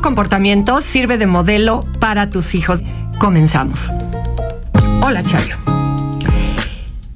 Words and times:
Comportamiento 0.00 0.80
sirve 0.80 1.18
de 1.18 1.26
modelo 1.26 1.84
para 1.98 2.30
tus 2.30 2.54
hijos. 2.54 2.82
Comenzamos. 3.18 3.92
Hola, 5.02 5.22
Chayo. 5.24 5.56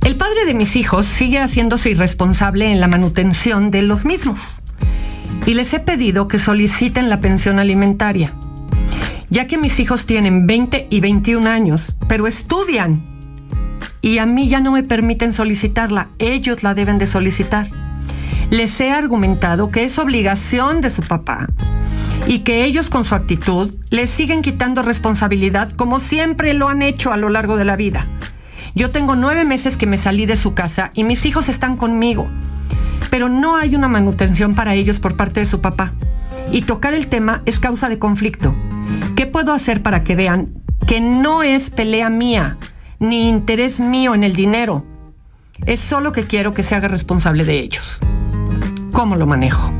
El 0.05 0.17
padre 0.17 0.45
de 0.47 0.55
mis 0.55 0.75
hijos 0.75 1.07
sigue 1.07 1.39
haciéndose 1.39 1.91
irresponsable 1.91 2.73
en 2.73 2.81
la 2.81 2.89
manutención 2.89 3.71
de 3.71 3.83
los 3.83 4.05
mismos. 4.05 4.41
Y 5.47 5.55
les 5.55 5.73
he 5.75 5.81
pedido 5.81 6.27
que 6.27 6.39
soliciten 6.39 7.09
la 7.09 7.21
pensión 7.21 7.59
alimentaria, 7.59 8.33
ya 9.31 9.47
que 9.47 9.59
mis 9.59 9.79
hijos 9.79 10.07
tienen 10.07 10.47
20 10.47 10.89
y 10.91 11.01
21 11.01 11.49
años, 11.49 11.97
pero 12.09 12.27
estudian. 12.27 13.01
Y 14.01 14.19
a 14.19 14.27
mí 14.27 14.49
ya 14.49 14.61
no 14.61 14.73
me 14.73 14.83
permiten 14.83 15.33
solicitarla, 15.33 16.09
ellos 16.19 16.63
la 16.63 16.75
deben 16.75 16.99
de 16.99 17.07
solicitar. 17.07 17.71
Les 18.51 18.81
he 18.81 18.91
argumentado 18.91 19.71
que 19.71 19.85
es 19.85 19.99
obligación 19.99 20.81
de 20.81 20.91
su 20.91 21.03
papá 21.03 21.49
y 22.27 22.41
que 22.41 22.65
ellos 22.65 22.91
con 22.91 23.05
su 23.05 23.15
actitud 23.15 23.75
les 23.91 24.11
siguen 24.11 24.42
quitando 24.42 24.83
responsabilidad 24.83 25.70
como 25.73 26.01
siempre 26.01 26.55
lo 26.55 26.69
han 26.69 26.83
hecho 26.83 27.12
a 27.12 27.17
lo 27.17 27.29
largo 27.29 27.56
de 27.56 27.64
la 27.64 27.77
vida. 27.77 28.06
Yo 28.75 28.91
tengo 28.91 29.17
nueve 29.17 29.45
meses 29.45 29.77
que 29.77 29.86
me 29.86 29.98
salí 29.98 30.27
de 30.27 30.36
su 30.36 30.55
casa 30.55 30.91
y 30.95 31.05
mis 31.05 31.27
hijos 31.27 31.48
están 31.48 31.77
conmigo, 31.77 32.29
pero 33.11 33.29
no 33.29 33.57
hay 33.57 33.74
una 33.74 33.89
manutención 33.89 34.55
para 34.55 34.74
ellos 34.74 35.01
por 35.01 35.17
parte 35.17 35.41
de 35.41 35.47
su 35.47 35.61
papá. 35.61 35.92
Y 36.51 36.63
tocar 36.63 36.95
el 36.95 37.08
tema 37.08 37.42
es 37.45 37.61
causa 37.61 37.89
de 37.89 37.98
conflicto. 37.98 38.55
¿Qué 39.17 39.27
puedo 39.27 39.52
hacer 39.52 39.83
para 39.83 40.05
que 40.05 40.17
vean 40.17 40.48
que 40.86 41.01
no 41.01 41.42
es 41.42 41.70
pelea 41.70 42.08
mía, 42.11 42.57
ni 42.98 43.29
interés 43.29 43.80
mío 43.80 44.14
en 44.14 44.24
el 44.24 44.35
dinero? 44.35 44.85
Es 45.67 45.80
solo 45.80 46.13
que 46.13 46.24
quiero 46.24 46.52
que 46.52 46.63
se 46.63 46.74
haga 46.74 46.89
responsable 46.89 47.45
de 47.45 47.58
ellos. 47.58 48.01
¿Cómo 48.92 49.17
lo 49.17 49.27
manejo? 49.27 49.70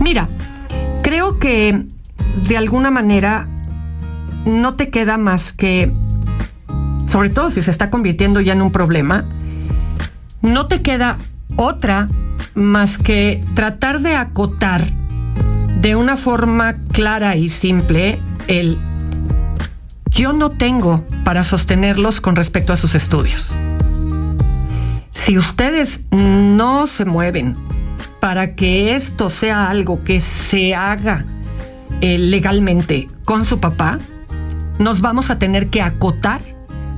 Mira, 0.00 0.28
creo 1.10 1.40
que 1.40 1.86
de 2.46 2.56
alguna 2.56 2.92
manera 2.92 3.48
no 4.44 4.74
te 4.74 4.90
queda 4.90 5.18
más 5.18 5.52
que, 5.52 5.92
sobre 7.10 7.30
todo 7.30 7.50
si 7.50 7.62
se 7.62 7.72
está 7.72 7.90
convirtiendo 7.90 8.40
ya 8.40 8.52
en 8.52 8.62
un 8.62 8.70
problema, 8.70 9.24
no 10.40 10.68
te 10.68 10.82
queda 10.82 11.18
otra 11.56 12.08
más 12.54 12.96
que 12.96 13.42
tratar 13.54 14.02
de 14.02 14.14
acotar 14.14 14.84
de 15.80 15.96
una 15.96 16.16
forma 16.16 16.74
clara 16.92 17.34
y 17.34 17.48
simple 17.48 18.20
el 18.46 18.78
yo 20.10 20.32
no 20.32 20.50
tengo 20.50 21.04
para 21.24 21.42
sostenerlos 21.42 22.20
con 22.20 22.36
respecto 22.36 22.72
a 22.72 22.76
sus 22.76 22.94
estudios. 22.94 23.52
Si 25.10 25.36
ustedes 25.36 26.02
no 26.12 26.86
se 26.86 27.04
mueven 27.04 27.56
para 28.20 28.54
que 28.54 28.94
esto 28.94 29.30
sea 29.30 29.70
algo 29.70 30.04
que 30.04 30.20
se 30.20 30.74
haga 30.74 31.24
eh, 32.00 32.18
legalmente 32.18 33.08
con 33.24 33.44
su 33.44 33.60
papá, 33.60 33.98
nos 34.78 35.00
vamos 35.00 35.30
a 35.30 35.38
tener 35.38 35.68
que 35.68 35.82
acotar 35.82 36.40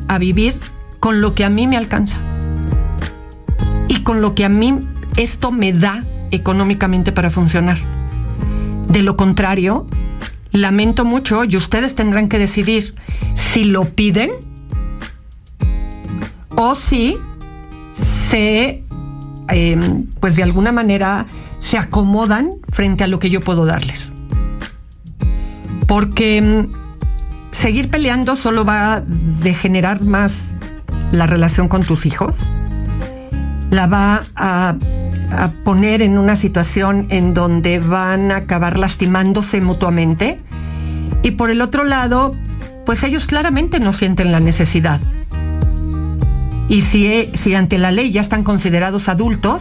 a 0.09 0.19
vivir 0.19 0.55
con 1.01 1.21
lo 1.21 1.35
que 1.35 1.45
a 1.45 1.51
mí 1.51 1.67
me 1.67 1.77
alcanza 1.77 2.17
y 3.89 4.03
con 4.03 4.21
lo 4.21 4.35
que 4.35 4.45
a 4.45 4.49
mí 4.49 4.79
esto 5.17 5.53
me 5.53 5.73
da 5.73 6.05
económicamente 6.31 7.13
para 7.13 7.31
funcionar. 7.31 7.79
De 8.89 9.03
lo 9.03 9.17
contrario, 9.17 9.87
lamento 10.53 11.05
mucho 11.05 11.45
y 11.45 11.57
ustedes 11.57 11.95
tendrán 11.95 12.29
que 12.29 12.39
decidir 12.39 12.95
si 13.35 13.65
lo 13.65 13.85
piden 13.85 14.31
o 16.57 16.75
si 16.75 17.19
se 17.93 18.83
Em, 19.49 20.07
pues 20.21 20.37
de 20.37 20.43
alguna 20.43 20.73
manera 20.73 21.27
se 21.59 21.79
acomodan 21.79 22.51
frente 22.71 23.05
a 23.05 23.07
lo 23.07 23.19
que 23.19 23.31
yo 23.31 23.41
puedo 23.41 23.67
darles. 23.67 24.11
Porque 25.87 26.39
em, 26.39 26.69
seguir 27.51 27.91
peleando 27.91 28.37
solo 28.37 28.65
va 28.65 28.95
a 28.95 29.01
degenerar 29.01 30.03
más 30.03 30.55
la 31.11 31.27
relación 31.27 31.69
con 31.69 31.83
tus 31.83 32.07
hijos, 32.07 32.37
la 33.71 33.87
va 33.87 34.23
a, 34.35 34.77
a 35.31 35.51
poner 35.65 36.03
en 36.03 36.19
una 36.19 36.37
situación 36.37 37.07
en 37.11 37.35
donde 37.35 37.79
van 37.79 38.31
a 38.31 38.37
acabar 38.37 38.79
lastimándose 38.79 39.61
mutuamente 39.61 40.41
y 41.23 41.33
por 41.33 41.51
el 41.51 41.61
otro 41.61 41.85
lado, 41.85 42.35
pues 42.85 43.03
ellos 43.03 43.27
claramente 43.27 43.81
no 43.81 43.93
sienten 43.93 44.33
la 44.33 44.41
necesidad 44.41 45.01
y 46.73 46.81
si, 46.81 47.29
si 47.35 47.55
ante 47.55 47.77
la 47.77 47.93
ley 47.93 48.13
ya 48.13 48.23
están 48.23 48.45
considerados 48.45 49.11
adultos, 49.11 49.61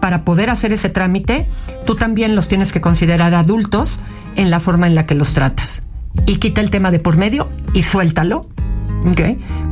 para 0.00 0.24
poder 0.24 0.48
hacer 0.48 0.72
ese 0.72 0.88
trámite, 0.88 1.46
tú 1.84 1.94
también 1.94 2.34
los 2.34 2.48
tienes 2.48 2.72
que 2.72 2.80
considerar 2.80 3.34
adultos 3.34 3.98
en 4.34 4.48
la 4.48 4.58
forma 4.58 4.86
en 4.86 4.94
la 4.94 5.04
que 5.04 5.14
los 5.14 5.34
tratas. 5.34 5.82
Y 6.24 6.36
quita 6.36 6.62
el 6.62 6.70
tema 6.70 6.90
de 6.90 7.00
por 7.00 7.18
medio 7.18 7.50
y 7.74 7.82
suéltalo. 7.82 8.48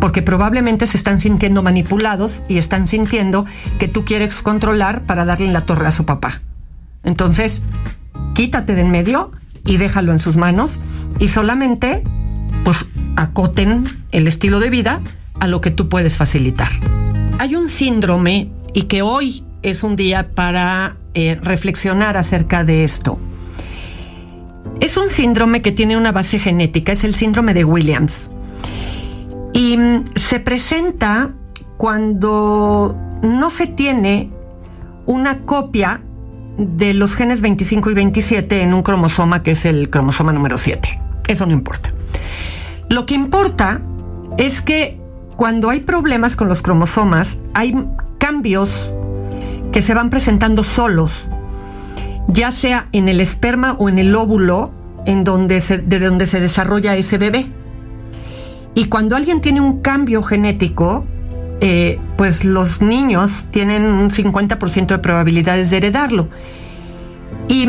Porque 0.01 0.21
probablemente 0.21 0.87
se 0.87 0.99
están 0.99 1.19
sintiendo 1.19 1.63
manipulados 1.63 2.43
y 2.47 2.59
están 2.59 2.87
sintiendo 2.87 3.47
que 3.79 3.89
tú 3.89 4.05
quieres 4.05 4.43
controlar 4.43 5.05
para 5.05 5.25
darle 5.25 5.51
la 5.51 5.63
torre 5.63 5.87
a 5.87 5.93
su 5.93 6.05
papá. 6.05 6.43
Entonces, 7.05 7.63
quítate 8.35 8.75
de 8.75 8.83
en 8.83 8.91
medio 8.91 9.31
y 9.65 9.79
déjalo 9.79 10.13
en 10.13 10.21
sus 10.21 10.37
manos 10.37 10.79
y 11.21 11.29
solamente 11.29 12.03
pues 12.65 12.85
acoten 13.17 13.85
el 14.13 14.29
estilo 14.29 14.61
de 14.61 14.69
vida 14.69 15.01
a 15.41 15.47
lo 15.47 15.61
que 15.61 15.71
tú 15.71 15.89
puedes 15.89 16.17
facilitar. 16.17 16.69
Hay 17.39 17.55
un 17.55 17.69
síndrome 17.69 18.51
y 18.73 18.83
que 18.83 19.03
hoy 19.03 19.45
es 19.63 19.83
un 19.83 19.97
día 19.97 20.31
para 20.35 20.97
eh, 21.15 21.39
reflexionar 21.43 22.17
acerca 22.17 22.65
de 22.65 22.85
esto. 22.85 23.19
Es 24.81 24.97
un 24.97 25.09
síndrome 25.09 25.63
que 25.63 25.73
tiene 25.73 25.97
una 25.97 26.13
base 26.13 26.39
genética, 26.39 26.93
es 26.93 27.05
el 27.05 27.15
síndrome 27.15 27.55
de 27.55 27.65
Williams. 27.65 28.31
Y 29.53 29.77
mm, 29.77 30.05
se 30.15 30.41
presenta 30.41 31.33
cuando 31.77 32.97
no 33.23 33.51
se 33.51 33.67
tiene 33.67 34.31
una 35.07 35.41
copia 35.41 36.03
de 36.59 36.95
los 36.95 37.15
genes 37.15 37.43
25 37.43 37.91
y 37.91 37.95
27 37.95 38.63
en 38.63 38.75
un 38.75 38.83
cromosoma 38.83 39.43
que 39.43 39.53
es 39.53 39.65
el 39.65 39.91
cromosoma 39.91 40.33
número 40.33 40.59
7. 40.59 41.01
Eso 41.29 41.47
no 41.47 41.53
importa. 41.53 41.91
Lo 42.89 43.05
que 43.07 43.15
importa 43.15 43.81
es 44.39 44.63
que 44.63 45.01
cuando 45.37 45.71
hay 45.71 45.81
problemas 45.81 46.37
con 46.37 46.49
los 46.49 46.63
cromosomas, 46.63 47.39
hay 47.55 47.75
cambios 48.19 48.91
que 49.73 49.83
se 49.83 49.95
van 49.95 50.11
presentando 50.11 50.65
solos 50.65 51.27
ya 52.29 52.51
sea 52.51 52.89
en 52.93 53.09
el 53.09 53.21
esperma 53.21 53.77
o 53.79 53.89
en 53.89 53.99
el 53.99 54.15
óvulo 54.15 54.73
en 55.05 55.25
donde 55.25 55.61
de 55.61 55.99
donde 55.99 56.27
se 56.27 56.41
desarrolla 56.41 56.97
ese 56.97 57.19
bebé. 57.19 57.51
Y 58.75 58.87
cuando 58.87 59.17
alguien 59.17 59.41
tiene 59.41 59.61
un 59.61 59.81
cambio 59.81 60.23
genético, 60.23 61.07
eh, 61.61 61.99
pues 62.17 62.45
los 62.45 62.83
niños 62.83 63.47
tienen 63.51 63.85
un 63.85 64.11
50% 64.11 64.87
de 64.89 64.99
probabilidades 64.99 65.71
de 65.71 65.77
heredarlo. 65.79 66.29
Y 67.49 67.69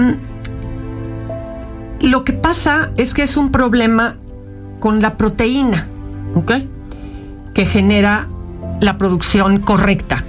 lo 2.02 2.24
que 2.24 2.34
pasa 2.34 2.92
es 2.98 3.14
que 3.14 3.24
es 3.24 3.38
un 3.38 3.52
problema 3.52 4.18
con 4.80 5.02
la 5.02 5.16
proteína, 5.18 5.88
¿ok? 6.36 6.52
Que 7.58 7.66
genera 7.66 8.28
la 8.80 9.00
producción 9.00 9.60
correcta 9.60 10.24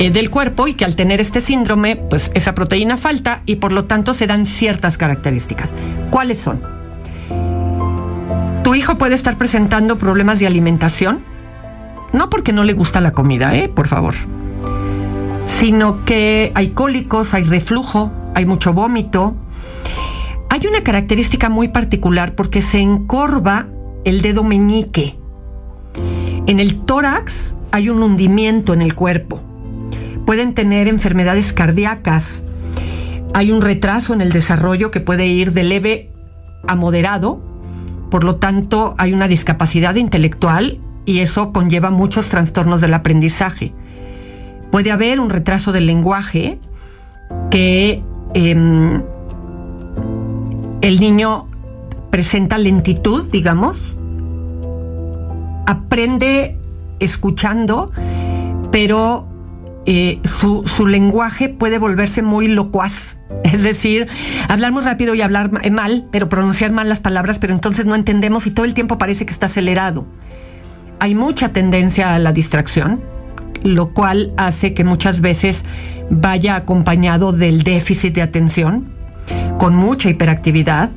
eh, 0.00 0.10
del 0.10 0.28
cuerpo 0.28 0.66
y 0.66 0.74
que 0.74 0.84
al 0.84 0.96
tener 0.96 1.20
este 1.20 1.40
síndrome, 1.40 1.94
pues 1.94 2.32
esa 2.34 2.52
proteína 2.54 2.96
falta 2.96 3.42
y 3.46 3.56
por 3.56 3.70
lo 3.70 3.84
tanto 3.84 4.12
se 4.12 4.26
dan 4.26 4.44
ciertas 4.44 4.98
características. 4.98 5.72
¿Cuáles 6.10 6.38
son? 6.38 6.60
Tu 8.64 8.74
hijo 8.74 8.98
puede 8.98 9.14
estar 9.14 9.38
presentando 9.38 9.98
problemas 9.98 10.40
de 10.40 10.48
alimentación, 10.48 11.20
no 12.12 12.28
porque 12.28 12.52
no 12.52 12.64
le 12.64 12.72
gusta 12.72 13.00
la 13.00 13.12
comida, 13.12 13.54
¿eh? 13.54 13.68
Por 13.68 13.86
favor, 13.86 14.14
sino 15.44 16.04
que 16.04 16.50
hay 16.56 16.70
cólicos, 16.70 17.34
hay 17.34 17.44
reflujo, 17.44 18.12
hay 18.34 18.46
mucho 18.46 18.72
vómito. 18.72 19.36
Hay 20.50 20.66
una 20.66 20.82
característica 20.82 21.48
muy 21.48 21.68
particular 21.68 22.34
porque 22.34 22.62
se 22.62 22.80
encorva 22.80 23.68
el 24.04 24.22
dedo 24.22 24.42
meñique. 24.42 25.17
En 26.48 26.60
el 26.60 26.78
tórax 26.78 27.54
hay 27.72 27.90
un 27.90 28.02
hundimiento 28.02 28.72
en 28.72 28.80
el 28.80 28.94
cuerpo. 28.94 29.42
Pueden 30.24 30.54
tener 30.54 30.88
enfermedades 30.88 31.52
cardíacas. 31.52 32.42
Hay 33.34 33.52
un 33.52 33.60
retraso 33.60 34.14
en 34.14 34.22
el 34.22 34.32
desarrollo 34.32 34.90
que 34.90 35.00
puede 35.00 35.26
ir 35.26 35.52
de 35.52 35.62
leve 35.62 36.10
a 36.66 36.74
moderado. 36.74 37.38
Por 38.10 38.24
lo 38.24 38.36
tanto, 38.36 38.94
hay 38.96 39.12
una 39.12 39.28
discapacidad 39.28 39.96
intelectual 39.96 40.80
y 41.04 41.18
eso 41.18 41.52
conlleva 41.52 41.90
muchos 41.90 42.30
trastornos 42.30 42.80
del 42.80 42.94
aprendizaje. 42.94 43.74
Puede 44.70 44.90
haber 44.90 45.20
un 45.20 45.28
retraso 45.28 45.70
del 45.70 45.84
lenguaje 45.84 46.58
que 47.50 48.02
em, 48.32 49.02
el 50.80 50.98
niño 50.98 51.46
presenta 52.10 52.56
lentitud, 52.56 53.30
digamos, 53.30 53.97
aprende 55.68 56.56
escuchando, 56.98 57.92
pero 58.72 59.28
eh, 59.84 60.18
su, 60.24 60.86
lenguaje 60.86 61.50
puede 61.50 61.78
volverse 61.78 62.22
muy 62.22 62.48
locuaz. 62.48 63.18
Es 63.44 63.62
decir, 63.62 64.08
hablar 64.48 64.72
muy 64.72 64.82
rápido 64.82 65.14
y 65.14 65.20
hablar 65.20 65.50
mal, 65.70 66.08
pero 66.10 66.30
pronunciar 66.30 66.72
mal 66.72 66.88
las 66.88 67.00
palabras, 67.00 67.38
pero 67.38 67.52
entonces 67.52 67.84
no 67.84 67.94
entendemos 67.94 68.46
y 68.46 68.50
todo 68.50 68.64
el 68.64 68.72
tiempo 68.72 68.96
parece 68.96 69.26
que 69.26 69.32
está 69.32 69.46
acelerado. 69.46 70.06
Hay 71.00 71.14
mucha 71.14 71.50
tendencia 71.50 72.14
a 72.14 72.18
la 72.18 72.32
distracción, 72.32 73.02
lo 73.62 73.92
cual 73.92 74.32
hace 74.38 74.72
que 74.72 74.84
muchas 74.84 75.20
veces 75.20 75.66
vaya 76.08 76.56
acompañado 76.56 77.32
del 77.32 77.62
déficit 77.62 78.14
de 78.14 78.22
atención, 78.22 78.86
con 79.58 79.76
mucha 79.76 80.08
hiperactividad. 80.08 80.88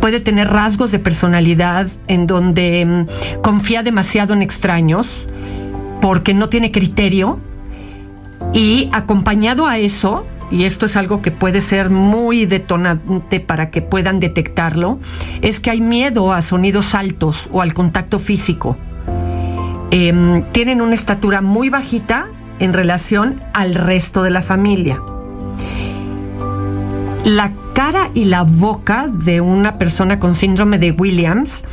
Puede 0.00 0.20
tener 0.20 0.48
rasgos 0.48 0.90
de 0.90 0.98
personalidad 0.98 1.88
en 2.08 2.26
donde 2.26 2.84
mm, 2.84 3.40
confía 3.42 3.82
demasiado 3.82 4.34
en 4.34 4.42
extraños 4.42 5.26
porque 6.00 6.34
no 6.34 6.48
tiene 6.48 6.72
criterio 6.72 7.38
y 8.52 8.90
acompañado 8.92 9.66
a 9.66 9.78
eso, 9.78 10.26
y 10.50 10.64
esto 10.64 10.86
es 10.86 10.96
algo 10.96 11.22
que 11.22 11.30
puede 11.30 11.60
ser 11.60 11.88
muy 11.88 12.44
detonante 12.44 13.40
para 13.40 13.70
que 13.70 13.80
puedan 13.80 14.20
detectarlo, 14.20 14.98
es 15.40 15.60
que 15.60 15.70
hay 15.70 15.80
miedo 15.80 16.32
a 16.32 16.42
sonidos 16.42 16.94
altos 16.94 17.48
o 17.52 17.62
al 17.62 17.72
contacto 17.72 18.18
físico. 18.18 18.76
Em, 19.90 20.42
tienen 20.52 20.82
una 20.82 20.94
estatura 20.94 21.40
muy 21.40 21.68
bajita 21.68 22.28
en 22.58 22.72
relación 22.72 23.42
al 23.54 23.74
resto 23.74 24.22
de 24.22 24.30
la 24.30 24.42
familia. 24.42 25.00
La 27.24 27.52
cara 27.72 28.10
y 28.14 28.26
la 28.26 28.42
boca 28.42 29.08
de 29.08 29.40
una 29.40 29.78
persona 29.78 30.18
con 30.18 30.34
síndrome 30.34 30.78
de 30.78 30.92
Williams 30.92 31.64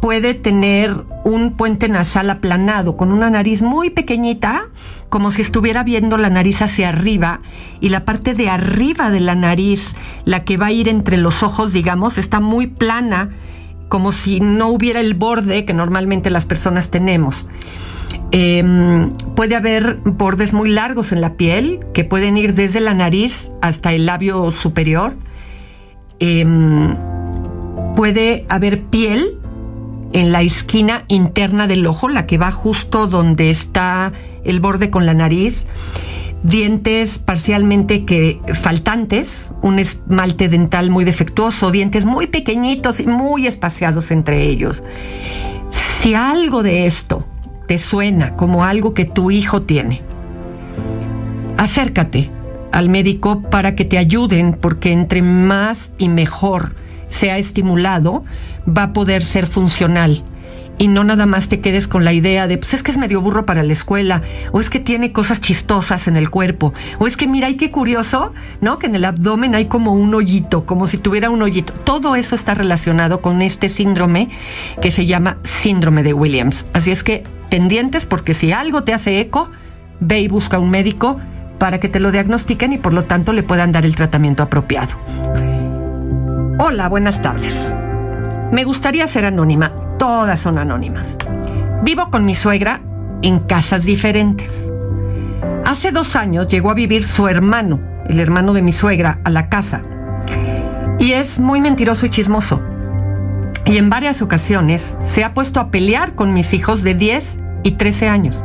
puede 0.00 0.34
tener 0.34 0.96
un 1.24 1.52
puente 1.52 1.88
nasal 1.88 2.28
aplanado 2.30 2.96
con 2.96 3.12
una 3.12 3.30
nariz 3.30 3.62
muy 3.62 3.90
pequeñita, 3.90 4.68
como 5.08 5.30
si 5.30 5.42
estuviera 5.42 5.84
viendo 5.84 6.18
la 6.18 6.28
nariz 6.28 6.60
hacia 6.62 6.88
arriba 6.88 7.40
y 7.80 7.90
la 7.90 8.04
parte 8.04 8.34
de 8.34 8.48
arriba 8.48 9.10
de 9.10 9.20
la 9.20 9.36
nariz, 9.36 9.94
la 10.24 10.44
que 10.44 10.56
va 10.56 10.66
a 10.66 10.72
ir 10.72 10.88
entre 10.88 11.18
los 11.18 11.42
ojos, 11.42 11.72
digamos, 11.72 12.18
está 12.18 12.40
muy 12.40 12.66
plana, 12.66 13.30
como 13.88 14.10
si 14.10 14.40
no 14.40 14.68
hubiera 14.70 15.00
el 15.00 15.14
borde 15.14 15.64
que 15.64 15.74
normalmente 15.74 16.30
las 16.30 16.46
personas 16.46 16.90
tenemos. 16.90 17.46
Em, 18.32 19.12
puede 19.36 19.54
haber 19.54 19.98
bordes 20.04 20.54
muy 20.54 20.70
largos 20.70 21.12
en 21.12 21.20
la 21.20 21.34
piel 21.34 21.80
que 21.92 22.02
pueden 22.02 22.38
ir 22.38 22.54
desde 22.54 22.80
la 22.80 22.94
nariz 22.94 23.50
hasta 23.60 23.92
el 23.92 24.06
labio 24.06 24.50
superior. 24.50 25.14
Em, 26.24 26.96
puede 27.96 28.46
haber 28.48 28.84
piel 28.84 29.40
en 30.12 30.30
la 30.30 30.42
esquina 30.42 31.02
interna 31.08 31.66
del 31.66 31.84
ojo, 31.84 32.08
la 32.08 32.26
que 32.26 32.38
va 32.38 32.52
justo 32.52 33.08
donde 33.08 33.50
está 33.50 34.12
el 34.44 34.60
borde 34.60 34.88
con 34.88 35.04
la 35.04 35.14
nariz. 35.14 35.66
Dientes 36.44 37.18
parcialmente 37.18 38.04
que 38.04 38.40
faltantes, 38.54 39.52
un 39.62 39.80
esmalte 39.80 40.48
dental 40.48 40.90
muy 40.90 41.04
defectuoso, 41.04 41.72
dientes 41.72 42.04
muy 42.04 42.28
pequeñitos 42.28 43.00
y 43.00 43.06
muy 43.08 43.48
espaciados 43.48 44.12
entre 44.12 44.44
ellos. 44.44 44.80
Si 45.70 46.14
algo 46.14 46.62
de 46.62 46.86
esto 46.86 47.26
te 47.66 47.78
suena 47.78 48.36
como 48.36 48.64
algo 48.64 48.94
que 48.94 49.06
tu 49.06 49.32
hijo 49.32 49.62
tiene, 49.62 50.02
acércate 51.56 52.30
al 52.72 52.88
médico 52.88 53.42
para 53.42 53.74
que 53.76 53.84
te 53.84 53.98
ayuden 53.98 54.54
porque 54.54 54.92
entre 54.92 55.22
más 55.22 55.92
y 55.98 56.08
mejor 56.08 56.74
sea 57.08 57.38
estimulado, 57.38 58.24
va 58.66 58.84
a 58.84 58.92
poder 58.92 59.22
ser 59.22 59.46
funcional. 59.46 60.24
Y 60.78 60.88
no 60.88 61.04
nada 61.04 61.26
más 61.26 61.48
te 61.48 61.60
quedes 61.60 61.86
con 61.86 62.04
la 62.04 62.12
idea 62.12 62.48
de, 62.48 62.56
pues 62.58 62.74
es 62.74 62.82
que 62.82 62.90
es 62.90 62.96
medio 62.96 63.20
burro 63.20 63.44
para 63.44 63.62
la 63.62 63.72
escuela, 63.72 64.22
o 64.52 64.58
es 64.58 64.70
que 64.70 64.80
tiene 64.80 65.12
cosas 65.12 65.40
chistosas 65.40 66.08
en 66.08 66.16
el 66.16 66.30
cuerpo, 66.30 66.72
o 66.98 67.06
es 67.06 67.16
que 67.16 67.28
mira, 67.28 67.50
y 67.50 67.56
qué 67.56 67.70
curioso, 67.70 68.32
¿no? 68.60 68.78
Que 68.78 68.86
en 68.86 68.94
el 68.94 69.04
abdomen 69.04 69.54
hay 69.54 69.66
como 69.66 69.92
un 69.92 70.14
hoyito, 70.14 70.64
como 70.64 70.86
si 70.86 70.96
tuviera 70.96 71.30
un 71.30 71.42
hoyito. 71.42 71.74
Todo 71.74 72.16
eso 72.16 72.34
está 72.34 72.54
relacionado 72.54 73.20
con 73.20 73.42
este 73.42 73.68
síndrome 73.68 74.30
que 74.80 74.90
se 74.90 75.06
llama 75.06 75.36
síndrome 75.44 76.02
de 76.02 76.14
Williams. 76.14 76.66
Así 76.72 76.90
es 76.90 77.04
que 77.04 77.22
pendientes 77.50 78.06
porque 78.06 78.34
si 78.34 78.50
algo 78.50 78.82
te 78.82 78.94
hace 78.94 79.20
eco, 79.20 79.50
ve 80.00 80.20
y 80.20 80.28
busca 80.28 80.58
un 80.58 80.70
médico 80.70 81.20
para 81.62 81.78
que 81.78 81.88
te 81.88 82.00
lo 82.00 82.10
diagnostiquen 82.10 82.72
y 82.72 82.78
por 82.78 82.92
lo 82.92 83.04
tanto 83.04 83.32
le 83.32 83.44
puedan 83.44 83.70
dar 83.70 83.84
el 83.84 83.94
tratamiento 83.94 84.42
apropiado. 84.42 84.94
Hola, 86.58 86.88
buenas 86.88 87.22
tardes. 87.22 87.72
Me 88.50 88.64
gustaría 88.64 89.06
ser 89.06 89.26
anónima. 89.26 89.70
Todas 89.96 90.40
son 90.40 90.58
anónimas. 90.58 91.18
Vivo 91.84 92.10
con 92.10 92.24
mi 92.24 92.34
suegra 92.34 92.80
en 93.22 93.38
casas 93.38 93.84
diferentes. 93.84 94.72
Hace 95.64 95.92
dos 95.92 96.16
años 96.16 96.48
llegó 96.48 96.68
a 96.68 96.74
vivir 96.74 97.04
su 97.04 97.28
hermano, 97.28 97.78
el 98.08 98.18
hermano 98.18 98.54
de 98.54 98.62
mi 98.62 98.72
suegra, 98.72 99.20
a 99.22 99.30
la 99.30 99.48
casa. 99.48 99.82
Y 100.98 101.12
es 101.12 101.38
muy 101.38 101.60
mentiroso 101.60 102.06
y 102.06 102.10
chismoso 102.10 102.60
y 103.64 103.76
en 103.76 103.88
varias 103.88 104.20
ocasiones 104.20 104.96
se 104.98 105.22
ha 105.22 105.32
puesto 105.32 105.60
a 105.60 105.70
pelear 105.70 106.16
con 106.16 106.34
mis 106.34 106.54
hijos 106.54 106.82
de 106.82 106.96
10 106.96 107.38
y 107.62 107.70
13 107.70 108.08
años. 108.08 108.36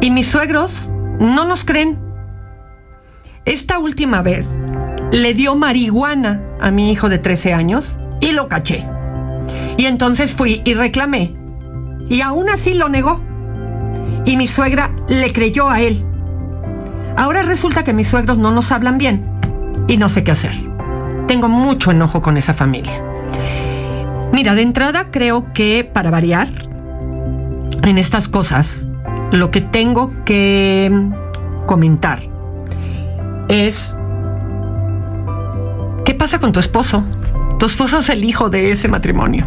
Y 0.00 0.12
mis 0.12 0.28
suegros 0.28 0.91
no 1.22 1.44
nos 1.44 1.64
creen. 1.64 1.98
Esta 3.44 3.78
última 3.78 4.22
vez 4.22 4.58
le 5.12 5.34
dio 5.34 5.54
marihuana 5.54 6.42
a 6.60 6.70
mi 6.70 6.92
hijo 6.92 7.08
de 7.08 7.18
13 7.18 7.54
años 7.54 7.84
y 8.20 8.32
lo 8.32 8.48
caché. 8.48 8.86
Y 9.76 9.86
entonces 9.86 10.32
fui 10.32 10.62
y 10.64 10.74
reclamé. 10.74 11.34
Y 12.08 12.20
aún 12.20 12.48
así 12.48 12.74
lo 12.74 12.88
negó. 12.88 13.20
Y 14.24 14.36
mi 14.36 14.46
suegra 14.46 14.90
le 15.08 15.32
creyó 15.32 15.70
a 15.70 15.80
él. 15.80 16.04
Ahora 17.16 17.42
resulta 17.42 17.84
que 17.84 17.92
mis 17.92 18.08
suegros 18.08 18.38
no 18.38 18.50
nos 18.50 18.72
hablan 18.72 18.98
bien 18.98 19.24
y 19.88 19.96
no 19.96 20.08
sé 20.08 20.24
qué 20.24 20.32
hacer. 20.32 20.54
Tengo 21.26 21.48
mucho 21.48 21.90
enojo 21.90 22.22
con 22.22 22.36
esa 22.36 22.54
familia. 22.54 23.02
Mira, 24.32 24.54
de 24.54 24.62
entrada 24.62 25.10
creo 25.10 25.52
que 25.52 25.84
para 25.84 26.10
variar 26.10 26.48
en 27.82 27.98
estas 27.98 28.28
cosas, 28.28 28.86
lo 29.32 29.50
que 29.50 29.60
tengo 29.60 30.12
que 30.24 30.90
comentar 31.66 32.20
es, 33.48 33.96
¿qué 36.04 36.14
pasa 36.14 36.38
con 36.38 36.52
tu 36.52 36.60
esposo? 36.60 37.02
Tu 37.58 37.66
esposo 37.66 37.98
es 37.98 38.08
el 38.10 38.24
hijo 38.24 38.50
de 38.50 38.70
ese 38.72 38.88
matrimonio. 38.88 39.46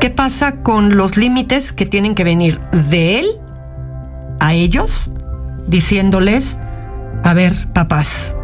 ¿Qué 0.00 0.10
pasa 0.10 0.62
con 0.62 0.96
los 0.96 1.16
límites 1.16 1.72
que 1.72 1.86
tienen 1.86 2.14
que 2.14 2.24
venir 2.24 2.60
de 2.90 3.20
él 3.20 3.26
a 4.42 4.52
ellos, 4.54 5.10
diciéndoles, 5.68 6.58
a 7.22 7.32
ver, 7.32 7.68
papás, 7.72 8.34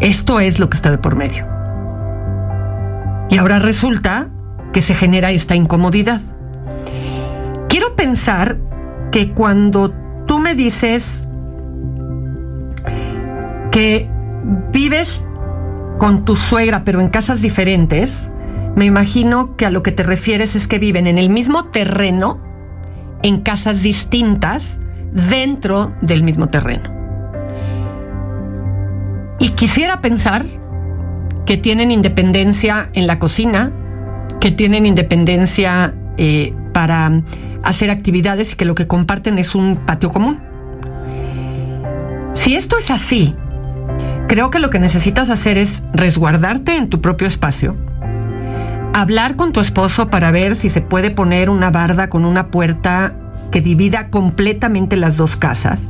esto 0.00 0.40
es 0.40 0.58
lo 0.58 0.70
que 0.70 0.76
está 0.76 0.90
de 0.90 0.98
por 0.98 1.16
medio. 1.16 1.46
Y 3.28 3.36
ahora 3.36 3.58
resulta 3.58 4.30
que 4.72 4.80
se 4.80 4.94
genera 4.94 5.30
esta 5.30 5.54
incomodidad. 5.54 6.20
Quiero 7.84 7.96
pensar 7.96 8.56
que 9.12 9.32
cuando 9.32 9.90
tú 10.26 10.38
me 10.38 10.54
dices 10.54 11.28
que 13.70 14.08
vives 14.72 15.22
con 15.98 16.24
tu 16.24 16.34
suegra 16.34 16.82
pero 16.82 17.02
en 17.02 17.08
casas 17.08 17.42
diferentes, 17.42 18.30
me 18.74 18.86
imagino 18.86 19.54
que 19.56 19.66
a 19.66 19.70
lo 19.70 19.82
que 19.82 19.92
te 19.92 20.02
refieres 20.02 20.56
es 20.56 20.66
que 20.66 20.78
viven 20.78 21.06
en 21.06 21.18
el 21.18 21.28
mismo 21.28 21.66
terreno, 21.66 22.40
en 23.22 23.42
casas 23.42 23.82
distintas, 23.82 24.80
dentro 25.12 25.92
del 26.00 26.22
mismo 26.22 26.48
terreno. 26.48 26.88
Y 29.38 29.50
quisiera 29.50 30.00
pensar 30.00 30.46
que 31.44 31.58
tienen 31.58 31.90
independencia 31.90 32.88
en 32.94 33.06
la 33.06 33.18
cocina, 33.18 33.72
que 34.40 34.52
tienen 34.52 34.86
independencia 34.86 35.92
eh, 36.16 36.54
para 36.74 37.22
hacer 37.62 37.88
actividades 37.88 38.52
y 38.52 38.56
que 38.56 38.66
lo 38.66 38.74
que 38.74 38.86
comparten 38.86 39.38
es 39.38 39.54
un 39.54 39.76
patio 39.76 40.12
común. 40.12 40.40
Si 42.34 42.54
esto 42.54 42.76
es 42.76 42.90
así, 42.90 43.34
creo 44.28 44.50
que 44.50 44.58
lo 44.58 44.68
que 44.68 44.78
necesitas 44.78 45.30
hacer 45.30 45.56
es 45.56 45.82
resguardarte 45.94 46.76
en 46.76 46.90
tu 46.90 47.00
propio 47.00 47.26
espacio, 47.26 47.74
hablar 48.92 49.36
con 49.36 49.52
tu 49.52 49.60
esposo 49.60 50.10
para 50.10 50.30
ver 50.30 50.56
si 50.56 50.68
se 50.68 50.82
puede 50.82 51.10
poner 51.10 51.48
una 51.48 51.70
barda 51.70 52.10
con 52.10 52.26
una 52.26 52.48
puerta 52.48 53.14
que 53.50 53.62
divida 53.62 54.10
completamente 54.10 54.96
las 54.96 55.16
dos 55.16 55.36
casas, 55.36 55.80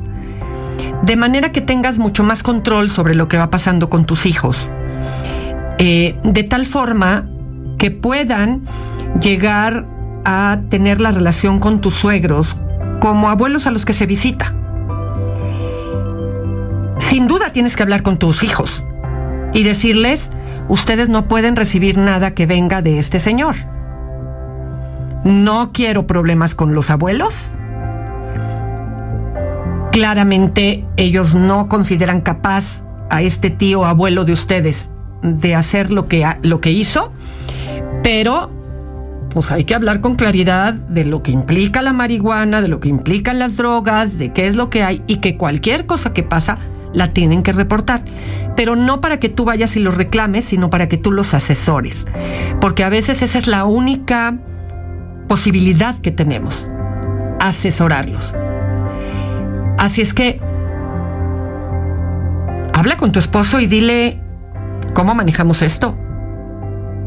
de 1.02 1.16
manera 1.16 1.50
que 1.50 1.62
tengas 1.62 1.98
mucho 1.98 2.22
más 2.22 2.42
control 2.42 2.90
sobre 2.90 3.14
lo 3.14 3.26
que 3.26 3.38
va 3.38 3.50
pasando 3.50 3.88
con 3.88 4.04
tus 4.04 4.26
hijos, 4.26 4.68
eh, 5.78 6.14
de 6.22 6.44
tal 6.44 6.66
forma 6.66 7.26
que 7.78 7.90
puedan 7.90 8.62
llegar 9.20 9.93
a 10.24 10.60
tener 10.70 11.00
la 11.00 11.12
relación 11.12 11.58
con 11.60 11.80
tus 11.80 11.94
suegros 11.94 12.56
como 13.00 13.28
abuelos 13.28 13.66
a 13.66 13.70
los 13.70 13.84
que 13.84 13.92
se 13.92 14.06
visita. 14.06 14.54
Sin 16.98 17.26
duda 17.26 17.50
tienes 17.50 17.76
que 17.76 17.82
hablar 17.82 18.02
con 18.02 18.18
tus 18.18 18.42
hijos 18.42 18.82
y 19.52 19.62
decirles, 19.62 20.30
ustedes 20.68 21.08
no 21.08 21.28
pueden 21.28 21.56
recibir 21.56 21.98
nada 21.98 22.32
que 22.32 22.46
venga 22.46 22.82
de 22.82 22.98
este 22.98 23.20
señor. 23.20 23.56
No 25.24 25.70
quiero 25.72 26.06
problemas 26.06 26.54
con 26.54 26.74
los 26.74 26.90
abuelos. 26.90 27.34
Claramente 29.92 30.84
ellos 30.96 31.34
no 31.34 31.68
consideran 31.68 32.20
capaz 32.20 32.84
a 33.10 33.22
este 33.22 33.50
tío 33.50 33.84
abuelo 33.84 34.24
de 34.24 34.32
ustedes 34.32 34.90
de 35.22 35.54
hacer 35.54 35.90
lo 35.90 36.08
que, 36.08 36.26
lo 36.42 36.60
que 36.60 36.72
hizo, 36.72 37.12
pero 38.02 38.50
pues 39.34 39.50
hay 39.50 39.64
que 39.64 39.74
hablar 39.74 40.00
con 40.00 40.14
claridad 40.14 40.74
de 40.74 41.04
lo 41.04 41.24
que 41.24 41.32
implica 41.32 41.82
la 41.82 41.92
marihuana, 41.92 42.62
de 42.62 42.68
lo 42.68 42.78
que 42.78 42.88
implican 42.88 43.40
las 43.40 43.56
drogas, 43.56 44.16
de 44.16 44.32
qué 44.32 44.46
es 44.46 44.54
lo 44.54 44.70
que 44.70 44.84
hay 44.84 45.02
y 45.08 45.16
que 45.16 45.36
cualquier 45.36 45.86
cosa 45.86 46.12
que 46.12 46.22
pasa 46.22 46.58
la 46.92 47.12
tienen 47.12 47.42
que 47.42 47.52
reportar. 47.52 48.02
Pero 48.54 48.76
no 48.76 49.00
para 49.00 49.18
que 49.18 49.28
tú 49.28 49.44
vayas 49.44 49.74
y 49.74 49.80
los 49.80 49.96
reclames, 49.96 50.44
sino 50.44 50.70
para 50.70 50.88
que 50.88 50.98
tú 50.98 51.10
los 51.10 51.34
asesores. 51.34 52.06
Porque 52.60 52.84
a 52.84 52.88
veces 52.88 53.22
esa 53.22 53.36
es 53.36 53.48
la 53.48 53.64
única 53.64 54.38
posibilidad 55.26 55.98
que 55.98 56.12
tenemos, 56.12 56.64
asesorarlos. 57.40 58.32
Así 59.78 60.00
es 60.00 60.14
que 60.14 60.38
habla 62.72 62.96
con 62.96 63.10
tu 63.10 63.18
esposo 63.18 63.58
y 63.58 63.66
dile 63.66 64.20
cómo 64.94 65.12
manejamos 65.16 65.60
esto. 65.60 65.98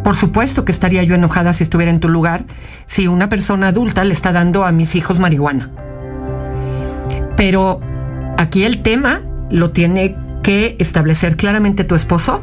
Por 0.08 0.16
supuesto 0.16 0.64
que 0.64 0.72
estaría 0.72 1.04
yo 1.04 1.16
enojada 1.16 1.52
si 1.52 1.64
estuviera 1.64 1.92
en 1.92 2.00
tu 2.00 2.08
lugar 2.08 2.46
si 2.86 3.10
una 3.10 3.28
persona 3.28 3.68
adulta 3.68 4.06
le 4.06 4.14
está 4.14 4.32
dando 4.32 4.64
a 4.64 4.72
mis 4.72 4.96
hijos 4.96 5.20
marihuana. 5.20 5.70
Pero 7.36 7.82
aquí 8.38 8.64
el 8.64 8.82
tema 8.84 9.22
lo 9.50 9.72
tiene 9.72 10.16
que 10.44 10.78
establecer 10.80 11.36
claramente 11.36 11.84
tu 11.84 11.94
esposo 11.94 12.42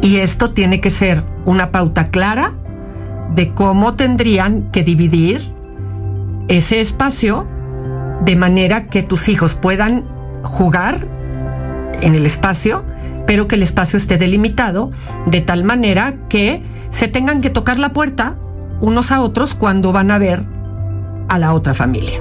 y 0.00 0.20
esto 0.20 0.52
tiene 0.52 0.80
que 0.80 0.88
ser 0.88 1.22
una 1.44 1.70
pauta 1.70 2.04
clara 2.04 2.54
de 3.34 3.52
cómo 3.52 3.92
tendrían 3.92 4.70
que 4.70 4.82
dividir 4.82 5.42
ese 6.48 6.80
espacio 6.80 7.46
de 8.24 8.36
manera 8.36 8.86
que 8.86 9.02
tus 9.02 9.28
hijos 9.28 9.54
puedan 9.54 10.06
jugar 10.42 11.06
en 12.00 12.14
el 12.14 12.24
espacio, 12.24 12.86
pero 13.26 13.48
que 13.48 13.56
el 13.56 13.62
espacio 13.62 13.96
esté 13.96 14.16
delimitado 14.16 14.90
de 15.26 15.40
tal 15.40 15.64
manera 15.64 16.14
que 16.28 16.62
se 16.90 17.08
tengan 17.08 17.40
que 17.40 17.50
tocar 17.50 17.78
la 17.78 17.92
puerta 17.92 18.36
unos 18.80 19.10
a 19.12 19.20
otros 19.20 19.54
cuando 19.54 19.92
van 19.92 20.10
a 20.10 20.18
ver 20.18 20.44
a 21.28 21.38
la 21.38 21.54
otra 21.54 21.74
familia. 21.74 22.20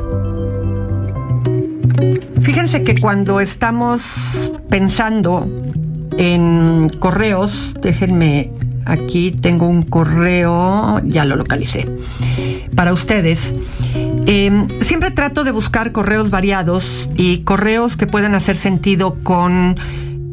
Fíjense 2.39 2.83
que 2.83 2.99
cuando 2.99 3.39
estamos 3.39 4.51
pensando 4.69 5.47
en 6.17 6.89
correos, 6.99 7.75
déjenme, 7.81 8.51
aquí 8.85 9.31
tengo 9.31 9.67
un 9.67 9.83
correo, 9.83 10.99
ya 11.05 11.25
lo 11.25 11.35
localicé, 11.35 11.87
para 12.75 12.93
ustedes. 12.93 13.55
Em, 14.25 14.67
siempre 14.81 15.11
trato 15.11 15.43
de 15.43 15.51
buscar 15.51 15.91
correos 15.91 16.29
variados 16.29 17.09
y 17.15 17.39
correos 17.39 17.97
que 17.97 18.07
puedan 18.07 18.35
hacer 18.35 18.55
sentido 18.55 19.17
con 19.23 19.77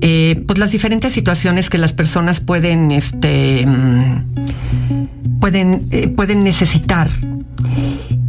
eh, 0.01 0.43
pues 0.47 0.59
las 0.59 0.73
diferentes 0.73 1.13
situaciones 1.13 1.71
que 1.71 1.79
las 1.79 1.93
personas 1.93 2.41
pueden, 2.41 2.91
este, 2.91 3.67
pueden, 5.41 5.87
eh, 5.91 6.09
pueden 6.09 6.43
necesitar. 6.43 7.09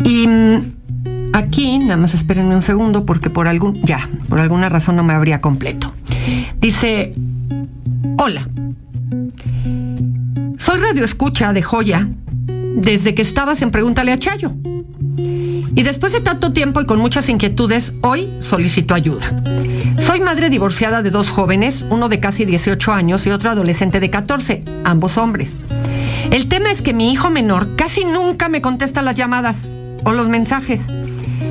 Y 0.03 0.27
Aquí, 1.33 1.79
nada 1.79 1.95
más 1.95 2.13
espérenme 2.13 2.55
un 2.55 2.61
segundo 2.61 3.05
porque 3.05 3.29
por 3.29 3.47
algún, 3.47 3.81
ya, 3.83 3.99
por 4.27 4.39
alguna 4.39 4.67
razón 4.67 4.97
no 4.97 5.03
me 5.03 5.13
abría 5.13 5.39
completo. 5.39 5.93
Dice, 6.59 7.15
hola, 8.17 8.47
soy 10.57 10.79
radio 10.79 11.05
escucha 11.05 11.53
de 11.53 11.61
Joya 11.61 12.09
desde 12.75 13.15
que 13.15 13.21
estabas 13.21 13.61
en 13.61 13.71
Pregúntale 13.71 14.11
a 14.11 14.17
Chayo. 14.17 14.53
Y 15.73 15.83
después 15.83 16.13
de 16.13 16.21
tanto 16.21 16.51
tiempo 16.53 16.81
y 16.81 16.85
con 16.85 16.99
muchas 16.99 17.29
inquietudes, 17.29 17.93
hoy 18.01 18.33
solicito 18.39 18.93
ayuda. 18.93 19.41
Soy 19.99 20.19
madre 20.19 20.49
divorciada 20.49 21.01
de 21.01 21.11
dos 21.11 21.29
jóvenes, 21.29 21.85
uno 21.89 22.09
de 22.09 22.19
casi 22.19 22.45
18 22.45 22.91
años 22.91 23.25
y 23.25 23.31
otro 23.31 23.49
adolescente 23.49 23.99
de 23.99 24.09
14, 24.09 24.63
ambos 24.83 25.17
hombres. 25.17 25.55
El 26.29 26.47
tema 26.47 26.71
es 26.71 26.81
que 26.81 26.93
mi 26.93 27.11
hijo 27.11 27.29
menor 27.29 27.75
casi 27.75 28.03
nunca 28.03 28.49
me 28.49 28.61
contesta 28.61 29.01
las 29.01 29.15
llamadas 29.15 29.73
o 30.03 30.11
los 30.11 30.27
mensajes. 30.27 30.87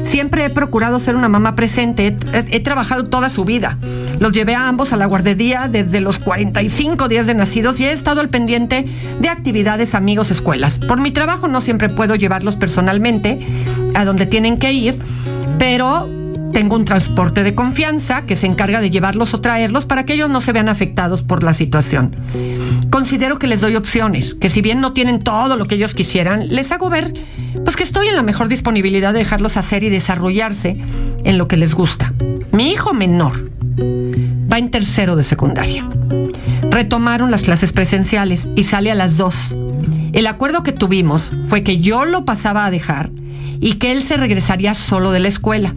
Siempre 0.02 0.44
he 0.44 0.50
procurado 0.50 0.98
ser 1.00 1.16
una 1.16 1.28
mamá 1.28 1.54
presente, 1.54 2.16
he, 2.32 2.60
trabajado 2.60 3.06
toda 3.08 3.30
su 3.30 3.44
vida. 3.44 3.78
Los 4.20 4.32
llevé 4.32 4.54
a 4.54 4.68
ambos 4.68 4.92
a 4.92 4.96
la 4.96 5.06
guardería 5.06 5.66
desde 5.66 6.02
los 6.02 6.18
45 6.18 7.08
días 7.08 7.26
de 7.26 7.34
nacidos 7.34 7.80
y 7.80 7.86
he 7.86 7.92
estado 7.92 8.20
al 8.20 8.28
pendiente 8.28 8.84
de 9.18 9.28
actividades, 9.30 9.94
amigos, 9.94 10.30
escuelas. 10.30 10.78
Por 10.78 11.00
mi 11.00 11.10
trabajo 11.10 11.48
no 11.48 11.62
siempre 11.62 11.88
puedo 11.88 12.14
llevarlos 12.16 12.56
personalmente 12.56 13.38
a 13.94 14.04
donde 14.04 14.26
tienen 14.26 14.58
que 14.58 14.74
ir, 14.74 14.98
pero 15.58 16.06
tengo 16.52 16.76
un 16.76 16.84
transporte 16.84 17.44
de 17.44 17.54
confianza 17.54 18.26
que 18.26 18.36
se 18.36 18.46
encarga 18.46 18.82
de 18.82 18.90
llevarlos 18.90 19.32
o 19.32 19.40
traerlos 19.40 19.86
para 19.86 20.04
que 20.04 20.12
ellos 20.12 20.28
no 20.28 20.42
se 20.42 20.52
vean 20.52 20.68
afectados 20.68 21.22
por 21.22 21.42
la 21.42 21.54
situación. 21.54 22.14
Considero 22.90 23.38
que 23.38 23.46
les 23.46 23.62
doy 23.62 23.74
opciones, 23.74 24.34
que 24.34 24.50
si 24.50 24.60
bien 24.60 24.82
no 24.82 24.92
tienen 24.92 25.20
todo 25.20 25.56
lo 25.56 25.66
que 25.66 25.76
ellos 25.76 25.94
quisieran, 25.94 26.48
les 26.48 26.72
hago 26.72 26.90
ver 26.90 27.14
pues 27.64 27.74
que 27.74 27.84
estoy 27.84 28.08
en 28.08 28.16
la 28.16 28.22
mejor 28.22 28.48
disponibilidad 28.48 29.14
de 29.14 29.20
dejarlos 29.20 29.56
hacer 29.56 29.82
y 29.82 29.88
desarrollarse 29.88 30.76
en 31.24 31.38
lo 31.38 31.48
que 31.48 31.56
les 31.56 31.74
gusta. 31.74 32.12
Mi 32.52 32.70
hijo 32.70 32.92
menor 32.92 33.49
en 34.60 34.70
tercero 34.70 35.16
de 35.16 35.24
secundaria. 35.24 35.88
Retomaron 36.70 37.30
las 37.30 37.42
clases 37.42 37.72
presenciales 37.72 38.48
y 38.54 38.64
sale 38.64 38.92
a 38.92 38.94
las 38.94 39.16
dos. 39.16 39.34
El 40.12 40.26
acuerdo 40.26 40.62
que 40.62 40.72
tuvimos 40.72 41.32
fue 41.48 41.62
que 41.62 41.78
yo 41.78 42.04
lo 42.04 42.24
pasaba 42.24 42.66
a 42.66 42.70
dejar 42.70 43.10
y 43.60 43.74
que 43.74 43.90
él 43.90 44.02
se 44.02 44.16
regresaría 44.16 44.74
solo 44.74 45.10
de 45.10 45.20
la 45.20 45.28
escuela. 45.28 45.74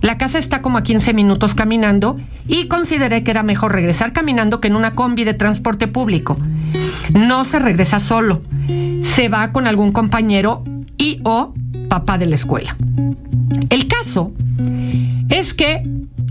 La 0.00 0.18
casa 0.18 0.38
está 0.38 0.62
como 0.62 0.78
a 0.78 0.82
15 0.82 1.12
minutos 1.14 1.54
caminando 1.54 2.16
y 2.46 2.66
consideré 2.66 3.24
que 3.24 3.30
era 3.30 3.42
mejor 3.42 3.72
regresar 3.72 4.12
caminando 4.12 4.60
que 4.60 4.68
en 4.68 4.76
una 4.76 4.94
combi 4.94 5.24
de 5.24 5.34
transporte 5.34 5.86
público. 5.86 6.38
No 7.12 7.44
se 7.44 7.58
regresa 7.58 8.00
solo, 8.00 8.42
se 9.02 9.28
va 9.28 9.52
con 9.52 9.66
algún 9.66 9.92
compañero 9.92 10.64
y 10.96 11.20
o 11.24 11.52
papá 11.88 12.18
de 12.18 12.26
la 12.26 12.36
escuela. 12.36 12.76
El 13.68 13.86
caso 13.88 14.32
es 15.28 15.54
que 15.54 15.82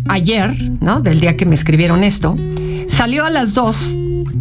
ayer, 0.07 0.55
¿no? 0.79 1.01
Del 1.01 1.19
día 1.19 1.37
que 1.37 1.45
me 1.45 1.55
escribieron 1.55 2.03
esto, 2.03 2.35
salió 2.87 3.25
a 3.25 3.29
las 3.29 3.53
2 3.53 3.77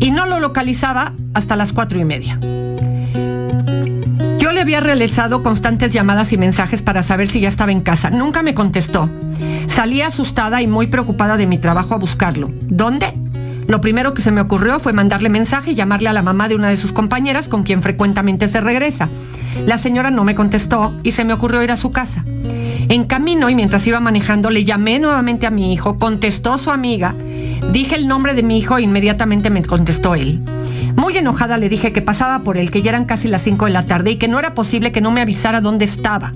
y 0.01 0.11
no 0.11 0.27
lo 0.27 0.41
localizaba 0.41 1.15
hasta 1.35 1.57
las 1.57 1.73
cuatro 1.73 1.99
y 2.01 2.05
media 2.05 2.39
había 4.63 4.81
realizado 4.81 5.43
constantes 5.43 5.93
llamadas 5.93 6.33
y 6.33 6.39
mensajes 6.39 6.83
para 6.83 7.03
saber 7.03 7.29
si 7.29 7.41
ya 7.41 7.49
estaba 7.49 7.73
en 7.73 7.81
casa. 7.81 8.11
Nunca 8.11 8.43
me 8.43 8.55
contestó. 8.55 9.11
Salí 9.67 10.01
asustada 10.01 10.63
y 10.63 10.67
muy 10.67 10.87
preocupada 10.87 11.37
de 11.37 11.47
mi 11.47 11.59
trabajo 11.59 11.95
a 11.95 11.99
buscarlo. 11.99 12.51
¿Dónde? 12.63 13.22
Lo 13.67 13.81
primero 13.81 14.15
que 14.15 14.23
se 14.23 14.31
me 14.31 14.41
ocurrió 14.41 14.79
fue 14.79 14.93
mandarle 14.93 15.29
mensaje 15.29 15.73
y 15.73 15.75
llamarle 15.75 16.09
a 16.09 16.13
la 16.13 16.23
mamá 16.23 16.49
de 16.49 16.57
una 16.57 16.69
de 16.69 16.77
sus 16.77 16.93
compañeras 16.93 17.49
con 17.49 17.63
quien 17.63 17.83
frecuentemente 17.83 18.49
se 18.49 18.61
regresa. 18.61 19.09
La 19.67 19.79
señora 19.79 20.11
no 20.11 20.25
me 20.25 20.35
contestó 20.35 20.95
y 21.03 21.13
se 21.13 21.25
me 21.25 21.33
ocurrió 21.33 21.63
ir 21.63 21.71
a 21.71 21.77
su 21.77 21.93
casa. 21.93 22.25
En 22.27 23.05
camino 23.05 23.49
y 23.49 23.55
mientras 23.55 23.87
iba 23.87 24.01
manejando 24.01 24.51
le 24.51 24.65
llamé 24.65 24.99
nuevamente 24.99 25.47
a 25.47 25.51
mi 25.51 25.73
hijo, 25.73 25.99
contestó 25.99 26.59
su 26.59 26.71
amiga, 26.71 27.15
dije 27.73 27.95
el 27.95 28.09
nombre 28.09 28.35
de 28.35 28.43
mi 28.43 28.59
hijo 28.59 28.77
e 28.77 28.83
inmediatamente 28.83 29.51
me 29.51 29.65
contestó 29.65 30.15
él. 30.15 30.43
Muy 30.97 31.17
enojada 31.17 31.57
le 31.57 31.69
dije 31.69 31.93
que 31.93 32.03
pasaba 32.03 32.41
por 32.41 32.57
él, 32.57 32.71
que 32.71 32.83
ya 32.83 32.91
eran 32.91 33.07
casi 33.07 33.29
las 33.29 33.43
5 33.43 33.67
de 33.67 33.71
la 33.71 33.87
tarde 33.87 34.11
y 34.11 34.17
que 34.17 34.29
no 34.29 34.39
era 34.39 34.55
posible 34.55 34.93
que 34.93 35.01
no 35.01 35.11
me 35.11 35.21
avisara 35.21 35.61
dónde 35.61 35.85
estaba. 35.85 36.35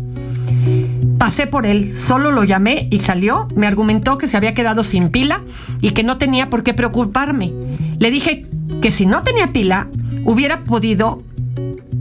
Pasé 1.19 1.47
por 1.47 1.67
él, 1.67 1.95
solo 1.95 2.31
lo 2.31 2.45
llamé 2.45 2.89
y 2.91 2.99
salió. 2.99 3.49
Me 3.55 3.67
argumentó 3.67 4.19
que 4.19 4.27
se 4.27 4.37
había 4.37 4.55
quedado 4.55 4.85
sin 4.85 5.09
pila 5.09 5.43
y 5.81 5.93
que 5.93 6.03
no 6.03 6.19
tenía 6.19 6.51
por 6.51 6.63
qué 6.63 6.75
preocuparme. 6.75 7.53
Le 7.99 8.11
dije 8.11 8.47
que 8.83 8.91
si 8.91 9.07
no 9.07 9.23
tenía 9.23 9.53
pila, 9.53 9.89
hubiera 10.25 10.65
podido 10.65 11.23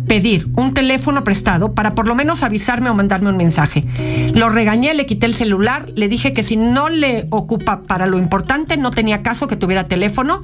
pedir 0.07 0.47
un 0.55 0.73
teléfono 0.73 1.23
prestado 1.23 1.73
para 1.73 1.95
por 1.95 2.07
lo 2.07 2.15
menos 2.15 2.43
avisarme 2.43 2.89
o 2.89 2.93
mandarme 2.93 3.29
un 3.29 3.37
mensaje. 3.37 3.85
Lo 4.33 4.49
regañé, 4.49 4.93
le 4.93 5.05
quité 5.05 5.25
el 5.25 5.33
celular, 5.33 5.91
le 5.95 6.07
dije 6.07 6.33
que 6.33 6.43
si 6.43 6.57
no 6.57 6.89
le 6.89 7.27
ocupa 7.29 7.81
para 7.83 8.05
lo 8.05 8.17
importante, 8.17 8.77
no 8.77 8.91
tenía 8.91 9.23
caso 9.23 9.47
que 9.47 9.55
tuviera 9.55 9.85
teléfono 9.85 10.43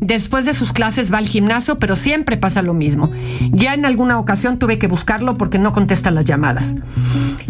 Después 0.00 0.44
de 0.44 0.54
sus 0.54 0.72
clases 0.72 1.12
va 1.12 1.18
al 1.18 1.28
gimnasio, 1.28 1.78
pero 1.78 1.96
siempre 1.96 2.36
pasa 2.36 2.62
lo 2.62 2.74
mismo. 2.74 3.10
Ya 3.50 3.74
en 3.74 3.84
alguna 3.84 4.18
ocasión 4.18 4.58
tuve 4.58 4.78
que 4.78 4.88
buscarlo 4.88 5.36
porque 5.36 5.58
no 5.58 5.72
contesta 5.72 6.10
las 6.10 6.24
llamadas. 6.24 6.76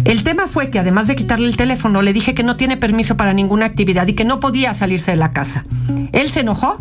El 0.05 0.23
tema 0.23 0.47
fue 0.47 0.71
que 0.71 0.79
además 0.79 1.07
de 1.07 1.17
quitarle 1.17 1.49
el 1.49 1.57
teléfono, 1.57 2.03
le 2.03 2.13
dije 2.13 2.35
que 2.35 2.43
no 2.43 2.57
tiene 2.57 2.77
permiso 2.77 3.17
para 3.17 3.33
ninguna 3.33 3.67
actividad 3.67 4.07
y 4.07 4.15
que 4.15 4.25
no 4.25 4.41
podía 4.41 4.75
salirse 4.75 5.13
de 5.13 5.17
la 5.17 5.33
casa. 5.33 5.65
Él 6.13 6.29
se 6.31 6.41
enojó, 6.41 6.79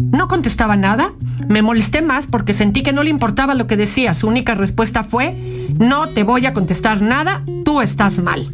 no 0.00 0.28
contestaba 0.28 0.76
nada, 0.76 1.12
me 1.48 1.62
molesté 1.62 2.02
más 2.02 2.26
porque 2.26 2.54
sentí 2.54 2.82
que 2.82 2.92
no 2.92 3.02
le 3.02 3.10
importaba 3.10 3.54
lo 3.54 3.66
que 3.66 3.76
decía. 3.76 4.14
Su 4.14 4.28
única 4.28 4.54
respuesta 4.54 5.04
fue, 5.04 5.68
no 5.78 6.08
te 6.08 6.22
voy 6.22 6.46
a 6.46 6.52
contestar 6.52 7.02
nada, 7.02 7.44
tú 7.64 7.80
estás 7.80 8.18
mal. 8.18 8.52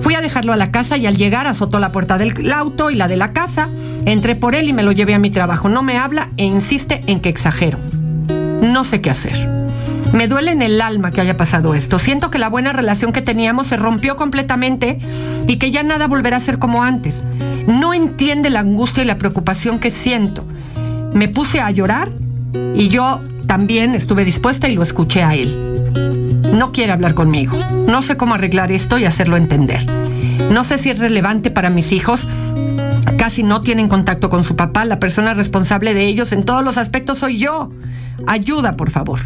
Fui 0.00 0.14
a 0.14 0.20
dejarlo 0.20 0.52
a 0.52 0.56
la 0.56 0.70
casa 0.70 0.96
y 0.96 1.06
al 1.06 1.16
llegar 1.16 1.46
azotó 1.46 1.78
la 1.78 1.92
puerta 1.92 2.18
del 2.18 2.52
auto 2.52 2.90
y 2.90 2.96
la 2.96 3.08
de 3.08 3.16
la 3.16 3.32
casa. 3.32 3.68
Entré 4.04 4.34
por 4.34 4.54
él 4.54 4.68
y 4.68 4.72
me 4.72 4.82
lo 4.82 4.92
llevé 4.92 5.14
a 5.14 5.18
mi 5.18 5.30
trabajo. 5.30 5.68
No 5.68 5.82
me 5.82 5.98
habla 5.98 6.30
e 6.36 6.44
insiste 6.44 7.04
en 7.06 7.20
que 7.20 7.28
exagero. 7.28 7.78
No 8.28 8.84
sé 8.84 9.00
qué 9.00 9.10
hacer. 9.10 9.48
Me 10.12 10.28
duele 10.28 10.50
en 10.50 10.60
el 10.60 10.80
alma 10.80 11.10
que 11.10 11.20
haya 11.20 11.36
pasado 11.36 11.74
esto. 11.74 11.98
Siento 11.98 12.30
que 12.30 12.38
la 12.38 12.48
buena 12.48 12.72
relación 12.72 13.12
que 13.12 13.22
teníamos 13.22 13.68
se 13.68 13.76
rompió 13.76 14.16
completamente 14.16 14.98
y 15.46 15.56
que 15.56 15.70
ya 15.70 15.82
nada 15.82 16.06
volverá 16.06 16.36
a 16.36 16.40
ser 16.40 16.58
como 16.58 16.82
antes. 16.82 17.24
No 17.66 17.94
entiende 17.94 18.50
la 18.50 18.60
angustia 18.60 19.02
y 19.02 19.06
la 19.06 19.18
preocupación 19.18 19.78
que 19.78 19.90
siento. 19.90 20.44
Me 21.14 21.28
puse 21.28 21.60
a 21.60 21.70
llorar 21.70 22.12
y 22.74 22.88
yo 22.88 23.22
también 23.46 23.94
estuve 23.94 24.24
dispuesta 24.24 24.68
y 24.68 24.74
lo 24.74 24.82
escuché 24.82 25.22
a 25.22 25.34
él. 25.34 25.71
No 26.52 26.70
quiere 26.70 26.92
hablar 26.92 27.14
conmigo. 27.14 27.56
No 27.56 28.02
sé 28.02 28.16
cómo 28.16 28.34
arreglar 28.34 28.70
esto 28.70 28.98
y 28.98 29.04
hacerlo 29.04 29.36
entender. 29.36 29.86
No 30.50 30.64
sé 30.64 30.78
si 30.78 30.90
es 30.90 30.98
relevante 30.98 31.50
para 31.50 31.70
mis 31.70 31.92
hijos. 31.92 32.26
Casi 33.16 33.42
no 33.42 33.62
tienen 33.62 33.88
contacto 33.88 34.28
con 34.28 34.44
su 34.44 34.54
papá. 34.54 34.84
La 34.84 35.00
persona 35.00 35.34
responsable 35.34 35.94
de 35.94 36.04
ellos 36.04 36.32
en 36.32 36.44
todos 36.44 36.62
los 36.62 36.76
aspectos 36.76 37.18
soy 37.18 37.38
yo. 37.38 37.70
Ayuda, 38.26 38.76
por 38.76 38.90
favor. 38.90 39.20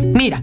Mira, 0.00 0.42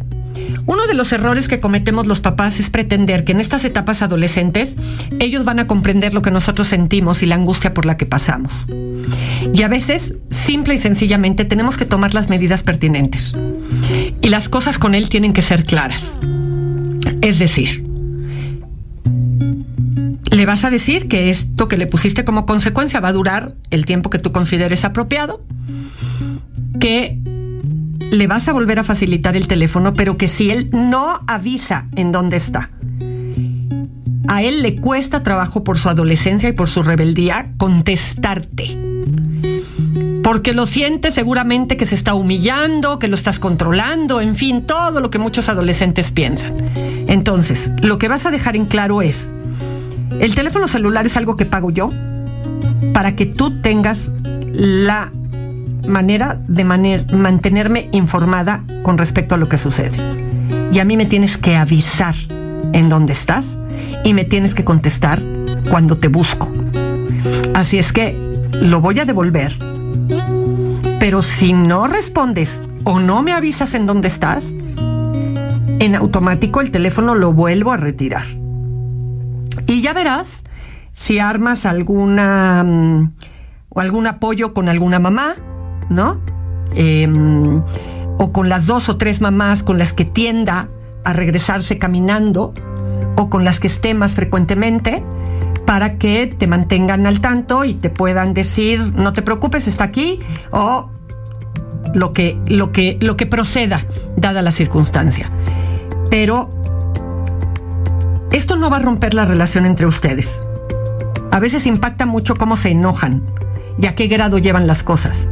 uno 0.65 0.87
de 0.87 0.93
los 0.93 1.11
errores 1.11 1.47
que 1.47 1.59
cometemos 1.59 2.07
los 2.07 2.19
papás 2.19 2.59
es 2.59 2.69
pretender 2.69 3.23
que 3.23 3.31
en 3.31 3.39
estas 3.39 3.65
etapas 3.65 4.01
adolescentes 4.01 4.75
ellos 5.19 5.45
van 5.45 5.59
a 5.59 5.67
comprender 5.67 6.13
lo 6.13 6.21
que 6.21 6.31
nosotros 6.31 6.67
sentimos 6.67 7.23
y 7.23 7.25
la 7.25 7.35
angustia 7.35 7.73
por 7.73 7.85
la 7.85 7.97
que 7.97 8.05
pasamos. 8.05 8.53
Y 9.53 9.63
a 9.63 9.67
veces, 9.67 10.15
simple 10.29 10.75
y 10.75 10.77
sencillamente, 10.77 11.45
tenemos 11.45 11.77
que 11.77 11.85
tomar 11.85 12.13
las 12.13 12.29
medidas 12.29 12.63
pertinentes. 12.63 13.33
Y 14.21 14.29
las 14.29 14.49
cosas 14.49 14.77
con 14.77 14.95
él 14.95 15.09
tienen 15.09 15.33
que 15.33 15.41
ser 15.41 15.63
claras. 15.63 16.15
Es 17.21 17.39
decir, 17.39 17.85
le 20.31 20.45
vas 20.45 20.63
a 20.63 20.69
decir 20.69 21.07
que 21.07 21.29
esto 21.29 21.67
que 21.67 21.77
le 21.77 21.87
pusiste 21.87 22.23
como 22.23 22.45
consecuencia 22.45 22.99
va 22.99 23.09
a 23.09 23.13
durar 23.13 23.55
el 23.71 23.85
tiempo 23.85 24.09
que 24.09 24.19
tú 24.19 24.31
consideres 24.31 24.85
apropiado, 24.85 25.43
que 26.79 27.18
le 28.11 28.27
vas 28.27 28.47
a 28.47 28.53
volver 28.53 28.79
a 28.79 28.83
facilitar 28.83 29.35
el 29.35 29.47
teléfono, 29.47 29.93
pero 29.93 30.17
que 30.17 30.27
si 30.27 30.51
él 30.51 30.69
no 30.71 31.13
avisa 31.27 31.87
en 31.95 32.11
dónde 32.11 32.37
está, 32.37 32.71
a 34.27 34.43
él 34.43 34.61
le 34.61 34.79
cuesta 34.79 35.23
trabajo 35.23 35.63
por 35.63 35.77
su 35.77 35.89
adolescencia 35.89 36.49
y 36.49 36.53
por 36.53 36.69
su 36.69 36.83
rebeldía 36.83 37.51
contestarte. 37.57 38.77
Porque 40.23 40.53
lo 40.53 40.67
siente 40.67 41.11
seguramente 41.11 41.77
que 41.77 41.85
se 41.85 41.95
está 41.95 42.13
humillando, 42.13 42.99
que 42.99 43.07
lo 43.07 43.15
estás 43.15 43.39
controlando, 43.39 44.21
en 44.21 44.35
fin, 44.35 44.67
todo 44.67 45.01
lo 45.01 45.09
que 45.09 45.17
muchos 45.17 45.49
adolescentes 45.49 46.11
piensan. 46.11 46.57
Entonces, 47.07 47.71
lo 47.81 47.97
que 47.97 48.07
vas 48.07 48.25
a 48.25 48.31
dejar 48.31 48.55
en 48.55 48.65
claro 48.65 49.01
es, 49.01 49.31
el 50.19 50.35
teléfono 50.35 50.67
celular 50.67 51.05
es 51.05 51.17
algo 51.17 51.37
que 51.37 51.45
pago 51.45 51.71
yo 51.71 51.89
para 52.93 53.15
que 53.15 53.25
tú 53.25 53.61
tengas 53.61 54.11
la 54.51 55.11
manera 55.87 56.41
de 56.47 56.63
mantenerme 56.63 57.89
informada 57.91 58.63
con 58.83 58.97
respecto 58.97 59.35
a 59.35 59.37
lo 59.37 59.49
que 59.49 59.57
sucede. 59.57 59.97
Y 60.71 60.79
a 60.79 60.85
mí 60.85 60.97
me 60.97 61.05
tienes 61.05 61.37
que 61.37 61.55
avisar 61.55 62.15
en 62.73 62.89
dónde 62.89 63.13
estás 63.13 63.57
y 64.03 64.13
me 64.13 64.25
tienes 64.25 64.55
que 64.55 64.63
contestar 64.63 65.21
cuando 65.69 65.97
te 65.97 66.07
busco. 66.07 66.51
Así 67.53 67.77
es 67.77 67.91
que 67.91 68.15
lo 68.51 68.81
voy 68.81 68.99
a 68.99 69.05
devolver. 69.05 69.57
Pero 70.99 71.21
si 71.21 71.53
no 71.53 71.87
respondes 71.87 72.61
o 72.83 72.99
no 72.99 73.21
me 73.21 73.33
avisas 73.33 73.73
en 73.73 73.85
dónde 73.85 74.07
estás, 74.07 74.53
en 75.79 75.95
automático 75.95 76.61
el 76.61 76.71
teléfono 76.71 77.15
lo 77.15 77.33
vuelvo 77.33 77.71
a 77.71 77.77
retirar. 77.77 78.25
Y 79.65 79.81
ya 79.81 79.93
verás 79.93 80.43
si 80.91 81.19
armas 81.19 81.65
alguna 81.65 82.63
mm, 82.63 83.11
o 83.69 83.79
algún 83.79 84.07
apoyo 84.07 84.53
con 84.53 84.67
alguna 84.67 84.99
mamá 84.99 85.35
¿no? 85.89 86.19
Em, 86.73 87.61
o 88.17 88.31
con 88.31 88.49
las 88.49 88.65
dos 88.65 88.89
o 88.89 88.97
tres 88.97 89.21
mamás 89.21 89.63
con 89.63 89.77
las 89.77 89.93
que 89.93 90.05
tienda 90.05 90.67
a 91.03 91.13
regresarse 91.13 91.77
caminando, 91.77 92.53
o 93.15 93.29
con 93.29 93.43
las 93.43 93.59
que 93.59 93.67
esté 93.67 93.93
más 93.93 94.15
frecuentemente, 94.15 95.03
para 95.65 95.97
que 95.97 96.27
te 96.27 96.47
mantengan 96.47 97.05
al 97.05 97.21
tanto 97.21 97.63
y 97.63 97.73
te 97.73 97.89
puedan 97.89 98.33
decir, 98.33 98.93
no 98.95 99.13
te 99.13 99.21
preocupes, 99.21 99.67
está 99.67 99.83
aquí, 99.83 100.19
o 100.51 100.89
lo 101.93 102.13
que, 102.13 102.37
lo 102.47 102.71
que, 102.71 102.97
lo 103.01 103.17
que 103.17 103.25
proceda, 103.25 103.85
dada 104.15 104.41
la 104.41 104.51
circunstancia. 104.51 105.29
Pero 106.09 106.49
esto 108.31 108.55
no 108.55 108.69
va 108.69 108.77
a 108.77 108.79
romper 108.79 109.13
la 109.13 109.25
relación 109.25 109.65
entre 109.65 109.85
ustedes. 109.85 110.43
A 111.31 111.39
veces 111.39 111.65
impacta 111.65 112.05
mucho 112.05 112.35
cómo 112.35 112.57
se 112.57 112.69
enojan 112.69 113.23
y 113.79 113.85
a 113.85 113.95
qué 113.95 114.07
grado 114.07 114.37
llevan 114.37 114.67
las 114.67 114.83
cosas. 114.83 115.29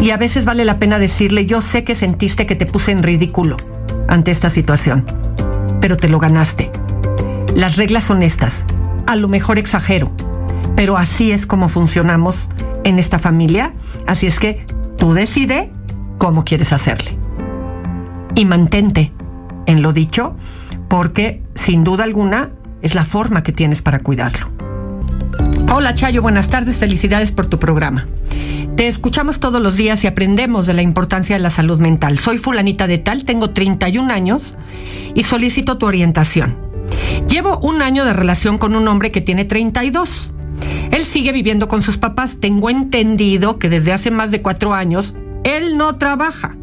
Y 0.00 0.10
a 0.10 0.16
veces 0.16 0.44
vale 0.44 0.64
la 0.64 0.78
pena 0.78 0.98
decirle, 0.98 1.46
yo 1.46 1.60
sé 1.60 1.84
que 1.84 1.94
sentiste 1.94 2.46
que 2.46 2.56
te 2.56 2.66
puse 2.66 2.92
en 2.92 3.02
ridículo 3.02 3.56
ante 4.08 4.30
esta 4.30 4.50
situación, 4.50 5.04
pero 5.80 5.96
te 5.96 6.08
lo 6.08 6.18
ganaste. 6.18 6.70
Las 7.54 7.76
reglas 7.76 8.04
son 8.04 8.22
estas. 8.22 8.66
A 9.06 9.16
lo 9.16 9.28
mejor 9.28 9.58
exagero, 9.58 10.12
pero 10.76 10.96
así 10.96 11.32
es 11.32 11.46
como 11.46 11.68
funcionamos 11.68 12.48
en 12.84 12.98
esta 12.98 13.18
familia. 13.18 13.74
Así 14.06 14.26
es 14.26 14.38
que 14.38 14.64
tú 14.96 15.12
decide 15.14 15.70
cómo 16.18 16.44
quieres 16.44 16.72
hacerle. 16.72 17.16
Y 18.34 18.44
mantente 18.44 19.12
en 19.66 19.82
lo 19.82 19.92
dicho, 19.92 20.34
porque 20.88 21.42
sin 21.54 21.84
duda 21.84 22.04
alguna 22.04 22.50
es 22.80 22.94
la 22.94 23.04
forma 23.04 23.42
que 23.42 23.52
tienes 23.52 23.82
para 23.82 24.00
cuidarlo. 24.00 24.50
Hola 25.72 25.94
Chayo, 25.94 26.22
buenas 26.22 26.50
tardes, 26.50 26.76
felicidades 26.76 27.32
por 27.32 27.46
tu 27.46 27.58
programa. 27.58 28.06
Te 28.76 28.88
escuchamos 28.88 29.38
todos 29.38 29.60
los 29.60 29.76
días 29.76 30.02
y 30.02 30.06
aprendemos 30.06 30.66
de 30.66 30.72
la 30.72 30.82
importancia 30.82 31.36
de 31.36 31.42
la 31.42 31.50
salud 31.50 31.78
mental. 31.78 32.18
Soy 32.18 32.38
fulanita 32.38 32.86
de 32.86 32.98
tal, 32.98 33.24
tengo 33.24 33.50
31 33.50 34.12
años 34.12 34.42
y 35.14 35.24
solicito 35.24 35.76
tu 35.76 35.86
orientación. 35.86 36.56
Llevo 37.28 37.58
un 37.58 37.82
año 37.82 38.04
de 38.04 38.14
relación 38.14 38.58
con 38.58 38.74
un 38.74 38.88
hombre 38.88 39.10
que 39.10 39.20
tiene 39.20 39.44
32. 39.44 40.30
Él 40.90 41.04
sigue 41.04 41.32
viviendo 41.32 41.68
con 41.68 41.82
sus 41.82 41.98
papás. 41.98 42.38
Tengo 42.40 42.70
entendido 42.70 43.58
que 43.58 43.68
desde 43.68 43.92
hace 43.92 44.10
más 44.10 44.30
de 44.30 44.42
cuatro 44.42 44.72
años 44.72 45.14
él 45.44 45.76
no 45.76 45.96
trabaja. 45.96 46.56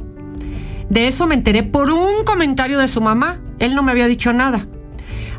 De 0.89 1.07
eso 1.07 1.27
me 1.27 1.35
enteré 1.35 1.63
por 1.63 1.91
un 1.91 2.23
comentario 2.25 2.79
de 2.79 2.87
su 2.87 3.01
mamá. 3.01 3.39
Él 3.59 3.75
no 3.75 3.83
me 3.83 3.91
había 3.91 4.07
dicho 4.07 4.33
nada. 4.33 4.67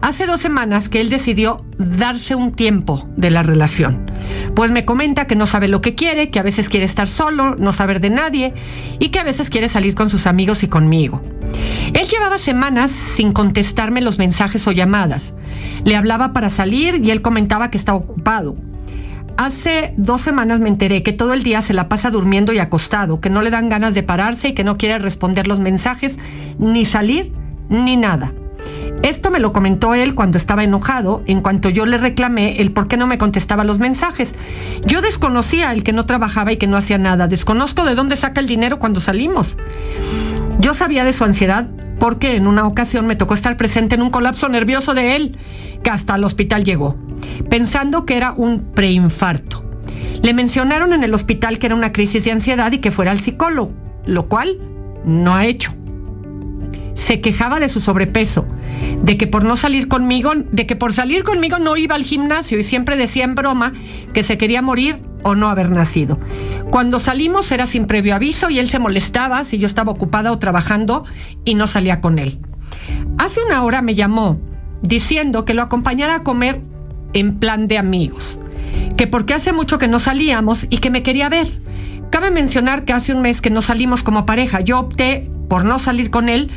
Hace 0.02 0.24
dos 0.24 0.40
semanas 0.40 0.88
que 0.88 1.00
él 1.00 1.10
decidió 1.10 1.64
darse 1.76 2.34
un 2.34 2.52
tiempo 2.52 3.06
de 3.16 3.30
la 3.30 3.42
relación. 3.42 4.10
Pues 4.54 4.70
me 4.70 4.86
comenta 4.86 5.26
que 5.26 5.36
no 5.36 5.46
sabe 5.46 5.68
lo 5.68 5.82
que 5.82 5.94
quiere, 5.94 6.30
que 6.30 6.38
a 6.38 6.42
veces 6.42 6.70
quiere 6.70 6.86
estar 6.86 7.06
solo, 7.06 7.54
no 7.56 7.74
saber 7.74 8.00
de 8.00 8.08
nadie 8.08 8.54
y 8.98 9.08
que 9.08 9.18
a 9.18 9.24
veces 9.24 9.50
quiere 9.50 9.68
salir 9.68 9.94
con 9.94 10.08
sus 10.08 10.26
amigos 10.26 10.62
y 10.62 10.68
conmigo. 10.68 11.20
Él 11.92 12.06
llevaba 12.06 12.38
semanas 12.38 12.90
sin 12.90 13.32
contestarme 13.32 14.00
los 14.00 14.18
mensajes 14.18 14.66
o 14.66 14.72
llamadas. 14.72 15.34
Le 15.84 15.96
hablaba 15.96 16.32
para 16.32 16.48
salir 16.48 17.04
y 17.04 17.10
él 17.10 17.20
comentaba 17.20 17.70
que 17.70 17.76
estaba 17.76 17.98
ocupado. 17.98 18.56
Hace 19.36 19.94
dos 19.96 20.22
semanas 20.22 20.60
me 20.60 20.68
enteré 20.68 21.02
que 21.02 21.12
todo 21.12 21.34
el 21.34 21.42
día 21.42 21.60
se 21.60 21.74
la 21.74 21.88
pasa 21.88 22.10
durmiendo 22.10 22.52
y 22.52 22.58
acostado, 22.58 23.20
que 23.20 23.30
no 23.30 23.42
le 23.42 23.50
dan 23.50 23.68
ganas 23.68 23.94
de 23.94 24.02
pararse 24.02 24.48
y 24.48 24.52
que 24.52 24.64
no 24.64 24.78
quiere 24.78 24.98
responder 24.98 25.46
los 25.46 25.60
mensajes, 25.60 26.18
ni 26.58 26.84
salir, 26.84 27.32
ni 27.68 27.96
nada. 27.96 28.32
Esto 29.02 29.30
me 29.30 29.40
lo 29.40 29.52
comentó 29.52 29.94
él 29.94 30.14
cuando 30.14 30.36
estaba 30.36 30.62
enojado, 30.62 31.22
en 31.26 31.40
cuanto 31.40 31.70
yo 31.70 31.86
le 31.86 31.96
reclamé 31.96 32.60
el 32.60 32.72
por 32.72 32.86
qué 32.86 32.96
no 32.96 33.06
me 33.06 33.18
contestaba 33.18 33.64
los 33.64 33.78
mensajes. 33.78 34.34
Yo 34.84 35.00
desconocía 35.00 35.72
el 35.72 35.82
que 35.82 35.92
no 35.92 36.06
trabajaba 36.06 36.52
y 36.52 36.56
que 36.56 36.66
no 36.66 36.76
hacía 36.76 36.98
nada. 36.98 37.26
Desconozco 37.26 37.84
de 37.84 37.94
dónde 37.94 38.16
saca 38.16 38.40
el 38.40 38.46
dinero 38.46 38.78
cuando 38.78 39.00
salimos. 39.00 39.56
Yo 40.58 40.74
sabía 40.74 41.04
de 41.04 41.14
su 41.14 41.24
ansiedad 41.24 41.68
porque 41.98 42.36
en 42.36 42.46
una 42.46 42.66
ocasión 42.66 43.06
me 43.06 43.16
tocó 43.16 43.34
estar 43.34 43.56
presente 43.56 43.94
en 43.94 44.02
un 44.02 44.10
colapso 44.10 44.48
nervioso 44.48 44.94
de 44.94 45.16
él, 45.16 45.38
que 45.82 45.90
hasta 45.90 46.16
el 46.16 46.24
hospital 46.24 46.64
llegó, 46.64 46.96
pensando 47.48 48.04
que 48.04 48.16
era 48.16 48.32
un 48.32 48.60
preinfarto. 48.60 49.64
Le 50.22 50.34
mencionaron 50.34 50.92
en 50.92 51.04
el 51.04 51.14
hospital 51.14 51.58
que 51.58 51.66
era 51.66 51.74
una 51.74 51.92
crisis 51.92 52.24
de 52.24 52.32
ansiedad 52.32 52.72
y 52.72 52.78
que 52.78 52.90
fuera 52.90 53.10
al 53.10 53.18
psicólogo, 53.18 53.72
lo 54.04 54.28
cual 54.28 54.58
no 55.04 55.34
ha 55.34 55.46
hecho. 55.46 55.74
Se 56.94 57.20
quejaba 57.20 57.60
de 57.60 57.68
su 57.68 57.80
sobrepeso, 57.80 58.46
de 59.02 59.16
que 59.16 59.26
por 59.26 59.44
no 59.44 59.56
salir 59.56 59.88
conmigo, 59.88 60.32
de 60.34 60.66
que 60.66 60.76
por 60.76 60.92
salir 60.92 61.24
conmigo 61.24 61.58
no 61.58 61.76
iba 61.76 61.94
al 61.94 62.04
gimnasio 62.04 62.58
y 62.58 62.64
siempre 62.64 62.96
decía 62.96 63.24
en 63.24 63.34
broma 63.34 63.72
que 64.12 64.22
se 64.22 64.38
quería 64.38 64.62
morir 64.62 65.00
o 65.22 65.34
no 65.34 65.48
haber 65.48 65.70
nacido. 65.70 66.18
Cuando 66.70 67.00
salimos 67.00 67.50
era 67.52 67.66
sin 67.66 67.86
previo 67.86 68.14
aviso 68.14 68.50
y 68.50 68.58
él 68.58 68.68
se 68.68 68.78
molestaba 68.78 69.44
si 69.44 69.58
yo 69.58 69.66
estaba 69.66 69.92
ocupada 69.92 70.32
o 70.32 70.38
trabajando 70.38 71.04
y 71.44 71.54
no 71.54 71.66
salía 71.66 72.00
con 72.00 72.18
él. 72.18 72.38
Hace 73.18 73.42
una 73.42 73.62
hora 73.64 73.82
me 73.82 73.94
llamó 73.94 74.40
diciendo 74.82 75.44
que 75.44 75.54
lo 75.54 75.62
acompañara 75.62 76.16
a 76.16 76.22
comer 76.22 76.62
en 77.12 77.38
plan 77.38 77.68
de 77.68 77.78
amigos, 77.78 78.38
que 78.96 79.06
porque 79.06 79.34
hace 79.34 79.52
mucho 79.52 79.78
que 79.78 79.88
no 79.88 80.00
salíamos 80.00 80.66
y 80.70 80.78
que 80.78 80.90
me 80.90 81.02
quería 81.02 81.28
ver. 81.28 81.48
Cabe 82.10 82.30
mencionar 82.30 82.84
que 82.84 82.92
hace 82.92 83.14
un 83.14 83.22
mes 83.22 83.40
que 83.40 83.50
no 83.50 83.62
salimos 83.62 84.02
como 84.02 84.26
pareja. 84.26 84.60
Yo 84.60 84.80
opté 84.80 85.30
por 85.48 85.64
no 85.64 85.78
salir 85.78 86.10
con 86.10 86.28
él. 86.28 86.50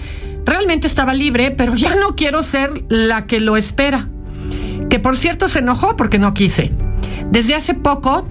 Realmente 0.46 0.88
estaba 0.88 1.14
libre, 1.14 1.52
pero 1.52 1.76
ya 1.76 1.96
no 1.96 2.16
quiero 2.16 2.44
ser 2.44 2.72
la 2.90 3.26
que 3.28 3.40
lo 3.40 3.58
espera. 3.58 4.08
Que 4.90 5.00
por 5.00 5.18
cierto 5.18 5.50
se 5.50 5.60
enojó 5.60 5.96
porque 5.96 6.20
no 6.20 6.34
quise. 6.34 6.72
Desde 7.32 7.56
hace 7.56 7.74
poco 7.74 8.28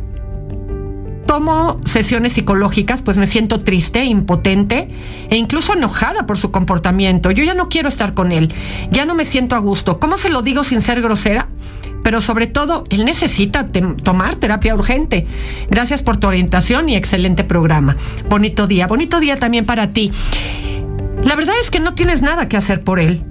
tomo 1.26 1.80
sesiones 1.86 2.34
psicológicas, 2.34 3.02
pues 3.02 3.16
me 3.16 3.26
siento 3.26 3.58
triste, 3.58 4.04
impotente 4.04 4.88
e 5.30 5.36
incluso 5.36 5.72
enojada 5.72 6.26
por 6.26 6.36
su 6.36 6.50
comportamiento. 6.50 7.30
Yo 7.30 7.44
ya 7.44 7.54
no 7.54 7.68
quiero 7.68 7.88
estar 7.88 8.12
con 8.14 8.32
él, 8.32 8.52
ya 8.90 9.06
no 9.06 9.14
me 9.14 9.24
siento 9.24 9.56
a 9.56 9.58
gusto. 9.58 9.98
¿Cómo 9.98 10.18
se 10.18 10.28
lo 10.28 10.42
digo 10.42 10.62
sin 10.62 10.82
ser 10.82 11.00
grosera? 11.00 11.48
Pero 12.02 12.20
sobre 12.20 12.48
todo, 12.48 12.84
él 12.90 13.04
necesita 13.04 13.68
tomar 14.02 14.34
terapia 14.34 14.74
urgente. 14.74 15.26
Gracias 15.70 16.02
por 16.02 16.16
tu 16.16 16.26
orientación 16.26 16.88
y 16.88 16.96
excelente 16.96 17.44
programa. 17.44 17.96
Bonito 18.28 18.66
día, 18.66 18.86
bonito 18.86 19.20
día 19.20 19.36
también 19.36 19.64
para 19.64 19.88
ti. 19.88 20.10
La 21.22 21.36
verdad 21.36 21.54
es 21.60 21.70
que 21.70 21.80
no 21.80 21.94
tienes 21.94 22.22
nada 22.22 22.48
que 22.48 22.56
hacer 22.56 22.82
por 22.82 23.00
él. 23.00 23.22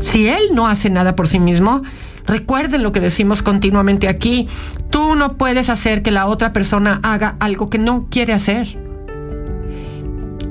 Si 0.00 0.28
él 0.28 0.42
no 0.52 0.68
hace 0.68 0.90
nada 0.90 1.16
por 1.16 1.26
sí 1.26 1.38
mismo, 1.38 1.82
Recuerden 2.28 2.82
lo 2.82 2.92
que 2.92 3.00
decimos 3.00 3.42
continuamente 3.42 4.06
aquí. 4.06 4.48
Tú 4.90 5.14
no 5.14 5.38
puedes 5.38 5.70
hacer 5.70 6.02
que 6.02 6.10
la 6.10 6.26
otra 6.26 6.52
persona 6.52 7.00
haga 7.02 7.36
algo 7.40 7.70
que 7.70 7.78
no 7.78 8.06
quiere 8.10 8.34
hacer. 8.34 8.78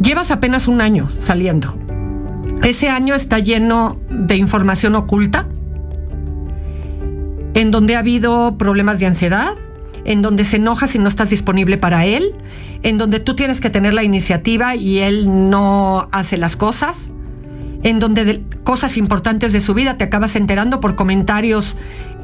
Llevas 0.02 0.32
apenas 0.32 0.68
un 0.68 0.82
año 0.82 1.08
saliendo. 1.20 1.78
Ese 2.64 2.90
año 2.90 3.14
está 3.14 3.38
lleno 3.38 4.00
de 4.10 4.36
información 4.38 4.96
oculta, 4.96 5.46
en 7.54 7.70
donde 7.70 7.96
ha 7.96 8.00
habido 8.00 8.58
problemas 8.58 9.00
de 9.00 9.06
ansiedad, 9.06 9.54
en 10.08 10.24
donde 10.24 10.44
se 10.46 10.56
enoja 10.56 10.88
si 10.88 10.98
no 10.98 11.08
estás 11.08 11.30
disponible 11.30 11.78
para 11.78 12.06
él, 12.06 12.34
en 12.82 12.98
donde 12.98 13.20
tú 13.20 13.36
tienes 13.36 13.62
que 13.62 13.70
tener 13.70 13.94
la 13.94 14.04
iniciativa 14.04 14.76
y 14.76 15.00
él 15.00 15.50
no 15.50 16.10
hace 16.12 16.38
las 16.38 16.56
cosas 16.56 17.12
en 17.84 18.00
donde 18.00 18.44
cosas 18.64 18.98
importantes 18.98 19.54
de 19.54 19.62
su 19.62 19.74
vida 19.74 19.98
te 19.98 20.04
acabas 20.04 20.36
enterando 20.36 20.80
por 20.80 20.96
comentarios 20.96 21.76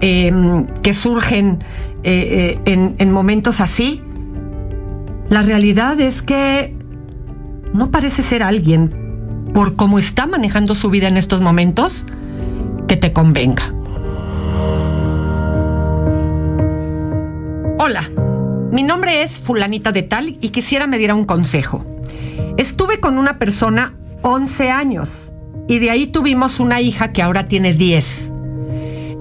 em, 0.02 0.65
que 0.82 0.93
surgen 0.93 1.63
eh, 2.04 2.60
eh, 2.65 2.96
en, 2.98 3.12
momentos 3.12 3.62
así. 3.62 4.02
La 5.30 5.41
realidad 5.41 6.00
es 6.00 6.22
que 6.22 6.76
no 7.74 7.91
parece 7.91 8.24
ser 8.24 8.43
alguien, 8.43 9.52
por 9.54 9.76
cómo 9.76 10.00
está 10.00 10.26
manejando 10.26 10.76
su 10.76 10.89
vida 10.89 11.08
en 11.08 11.17
estos 11.17 11.41
momentos, 11.41 12.04
que 12.88 12.98
te 12.98 13.13
convenga. 13.13 13.74
Hola, 17.79 18.07
mi 18.71 18.83
nombre 18.83 19.23
es 19.23 19.39
fulanita 19.39 19.91
de 19.91 20.03
tal 20.03 20.38
y 20.41 20.49
quisiera 20.49 20.86
me 20.86 20.99
diera 20.99 21.15
un 21.15 21.25
consejo. 21.25 21.83
Estuve 22.55 22.99
con 22.99 23.17
una 23.17 23.39
persona 23.39 23.93
11 24.21 24.69
años 24.69 25.31
y 25.67 25.79
de 25.79 25.89
ahí 25.89 26.05
tuvimos 26.05 26.59
una 26.59 26.81
hija 26.81 27.12
que 27.12 27.23
ahora 27.23 27.47
tiene 27.47 27.73
10. 27.73 28.31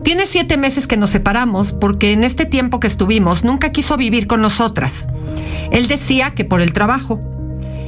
Tiene 0.05 0.27
siete 0.27 0.59
meses 0.59 0.87
que 0.87 0.99
nos 0.99 1.11
separamos 1.11 1.73
porque 1.73 2.13
en 2.13 2.25
este 2.25 2.45
tiempo 2.45 2.79
que 2.79 2.89
estuvimos 2.89 3.43
nunca 3.43 3.73
quiso 3.73 3.97
vivir 3.97 4.27
con 4.27 4.43
nosotras. 4.43 5.07
Él 5.71 5.89
decía 5.89 6.35
que 6.35 6.45
por 6.45 6.61
el 6.61 6.75
trabajo. 6.75 7.21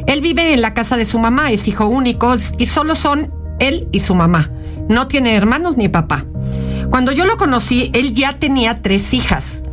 Él 0.07 0.23
vive 0.23 0.55
en 0.55 0.63
la 0.63 0.73
casa 0.73 0.97
de 0.97 1.05
su 1.05 1.19
mamá, 1.19 1.51
es 1.51 1.69
hijo 1.69 1.87
único 1.87 2.37
y 2.57 2.67
solo 2.69 2.95
son 2.95 3.35
él 3.59 3.89
y 3.93 4.01
su 4.01 4.15
mamá. 4.15 4.51
No 4.89 5.09
tiene 5.09 5.35
hermanos 5.35 5.77
ni 5.77 5.89
papá. 5.91 6.25
Cuando 6.91 7.13
yo 7.13 7.27
lo 7.27 7.37
conocí, 7.37 7.91
él 7.93 8.15
ya 8.15 8.39
tenía 8.39 8.81
tres 8.81 9.13
hijas, 9.13 9.64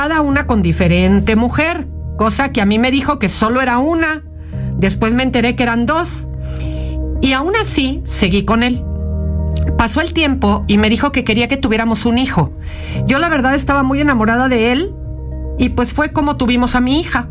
cada 0.00 0.22
una 0.22 0.46
con 0.46 0.62
diferente 0.62 1.36
mujer, 1.36 1.86
cosa 2.16 2.52
que 2.52 2.62
a 2.62 2.64
mí 2.64 2.78
me 2.78 2.90
dijo 2.90 3.18
que 3.18 3.28
solo 3.28 3.60
era 3.60 3.76
una. 3.76 4.22
Después 4.78 5.12
me 5.12 5.22
enteré 5.22 5.56
que 5.56 5.62
eran 5.62 5.84
dos. 5.84 6.26
Y 7.20 7.34
aún 7.34 7.52
así, 7.54 8.00
seguí 8.06 8.46
con 8.46 8.62
él. 8.62 8.82
Pasó 9.76 10.00
el 10.00 10.14
tiempo 10.14 10.64
y 10.66 10.78
me 10.78 10.88
dijo 10.88 11.12
que 11.12 11.22
quería 11.22 11.48
que 11.48 11.58
tuviéramos 11.58 12.06
un 12.06 12.16
hijo. 12.16 12.50
Yo 13.06 13.18
la 13.18 13.28
verdad 13.28 13.54
estaba 13.54 13.82
muy 13.82 14.00
enamorada 14.00 14.48
de 14.48 14.72
él 14.72 14.94
y 15.58 15.68
pues 15.68 15.92
fue 15.92 16.12
como 16.12 16.38
tuvimos 16.38 16.74
a 16.74 16.80
mi 16.80 16.98
hija. 16.98 17.28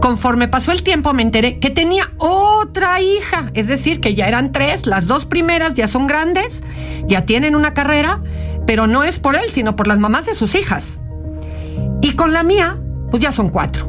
Conforme 0.00 0.46
pasó 0.46 0.70
el 0.70 0.84
tiempo 0.84 1.12
me 1.14 1.22
enteré 1.22 1.58
que 1.58 1.70
tenía 1.70 2.12
otra 2.18 3.00
hija, 3.00 3.50
es 3.54 3.66
decir, 3.66 4.00
que 4.00 4.14
ya 4.14 4.28
eran 4.28 4.52
tres, 4.52 4.86
las 4.86 5.08
dos 5.08 5.26
primeras 5.26 5.74
ya 5.74 5.88
son 5.88 6.06
grandes, 6.06 6.62
ya 7.08 7.26
tienen 7.26 7.56
una 7.56 7.74
carrera, 7.74 8.22
pero 8.68 8.86
no 8.86 9.02
es 9.02 9.18
por 9.18 9.34
él, 9.34 9.50
sino 9.50 9.74
por 9.74 9.88
las 9.88 9.98
mamás 9.98 10.26
de 10.26 10.34
sus 10.34 10.54
hijas. 10.54 11.00
Y 12.00 12.12
con 12.12 12.32
la 12.32 12.42
mía, 12.42 12.78
pues 13.10 13.22
ya 13.22 13.32
son 13.32 13.50
cuatro. 13.50 13.88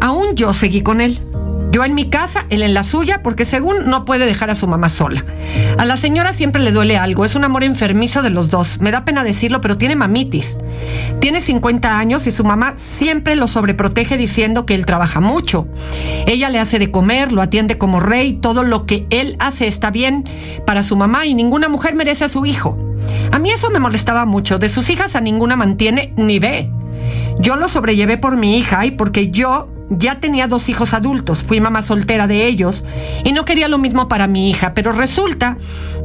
Aún 0.00 0.34
yo 0.34 0.52
seguí 0.54 0.82
con 0.82 1.00
él. 1.00 1.20
Yo 1.74 1.84
en 1.84 1.96
mi 1.96 2.08
casa, 2.08 2.46
él 2.50 2.62
en 2.62 2.72
la 2.72 2.84
suya, 2.84 3.20
porque 3.24 3.44
según 3.44 3.86
no 3.86 4.04
puede 4.04 4.26
dejar 4.26 4.48
a 4.48 4.54
su 4.54 4.68
mamá 4.68 4.88
sola. 4.88 5.24
A 5.76 5.84
la 5.84 5.96
señora 5.96 6.32
siempre 6.32 6.62
le 6.62 6.70
duele 6.70 6.96
algo, 6.96 7.24
es 7.24 7.34
un 7.34 7.42
amor 7.42 7.64
enfermizo 7.64 8.22
de 8.22 8.30
los 8.30 8.48
dos. 8.48 8.80
Me 8.80 8.92
da 8.92 9.04
pena 9.04 9.24
decirlo, 9.24 9.60
pero 9.60 9.76
tiene 9.76 9.96
mamitis. 9.96 10.56
Tiene 11.18 11.40
50 11.40 11.98
años 11.98 12.28
y 12.28 12.30
su 12.30 12.44
mamá 12.44 12.74
siempre 12.76 13.34
lo 13.34 13.48
sobreprotege 13.48 14.16
diciendo 14.16 14.66
que 14.66 14.76
él 14.76 14.86
trabaja 14.86 15.18
mucho. 15.18 15.66
Ella 16.28 16.48
le 16.48 16.60
hace 16.60 16.78
de 16.78 16.92
comer, 16.92 17.32
lo 17.32 17.42
atiende 17.42 17.76
como 17.76 17.98
rey, 17.98 18.34
todo 18.34 18.62
lo 18.62 18.86
que 18.86 19.08
él 19.10 19.34
hace 19.40 19.66
está 19.66 19.90
bien 19.90 20.28
para 20.64 20.84
su 20.84 20.94
mamá 20.94 21.26
y 21.26 21.34
ninguna 21.34 21.68
mujer 21.68 21.96
merece 21.96 22.24
a 22.24 22.28
su 22.28 22.46
hijo. 22.46 22.78
A 23.32 23.40
mí 23.40 23.50
eso 23.50 23.68
me 23.70 23.80
molestaba 23.80 24.26
mucho, 24.26 24.60
de 24.60 24.68
sus 24.68 24.90
hijas 24.90 25.16
a 25.16 25.20
ninguna 25.20 25.56
mantiene 25.56 26.12
ni 26.16 26.38
ve. 26.38 26.70
Yo 27.38 27.56
lo 27.56 27.68
sobrellevé 27.68 28.16
por 28.16 28.36
mi 28.36 28.58
hija 28.58 28.86
y 28.86 28.92
porque 28.92 29.30
yo 29.30 29.68
ya 29.90 30.20
tenía 30.20 30.48
dos 30.48 30.68
hijos 30.68 30.94
adultos, 30.94 31.42
fui 31.42 31.60
mamá 31.60 31.82
soltera 31.82 32.26
de 32.26 32.46
ellos 32.46 32.84
y 33.24 33.32
no 33.32 33.44
quería 33.44 33.68
lo 33.68 33.78
mismo 33.78 34.08
para 34.08 34.26
mi 34.26 34.50
hija, 34.50 34.72
pero 34.74 34.92
resulta 34.92 35.56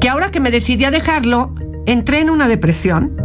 que 0.01 0.09
ahora 0.09 0.31
que 0.31 0.39
me 0.39 0.51
decidí 0.51 0.83
a 0.85 0.91
dejarlo, 0.91 1.53
entré 1.85 2.19
en 2.19 2.29
una 2.29 2.47
depresión. 2.47 3.15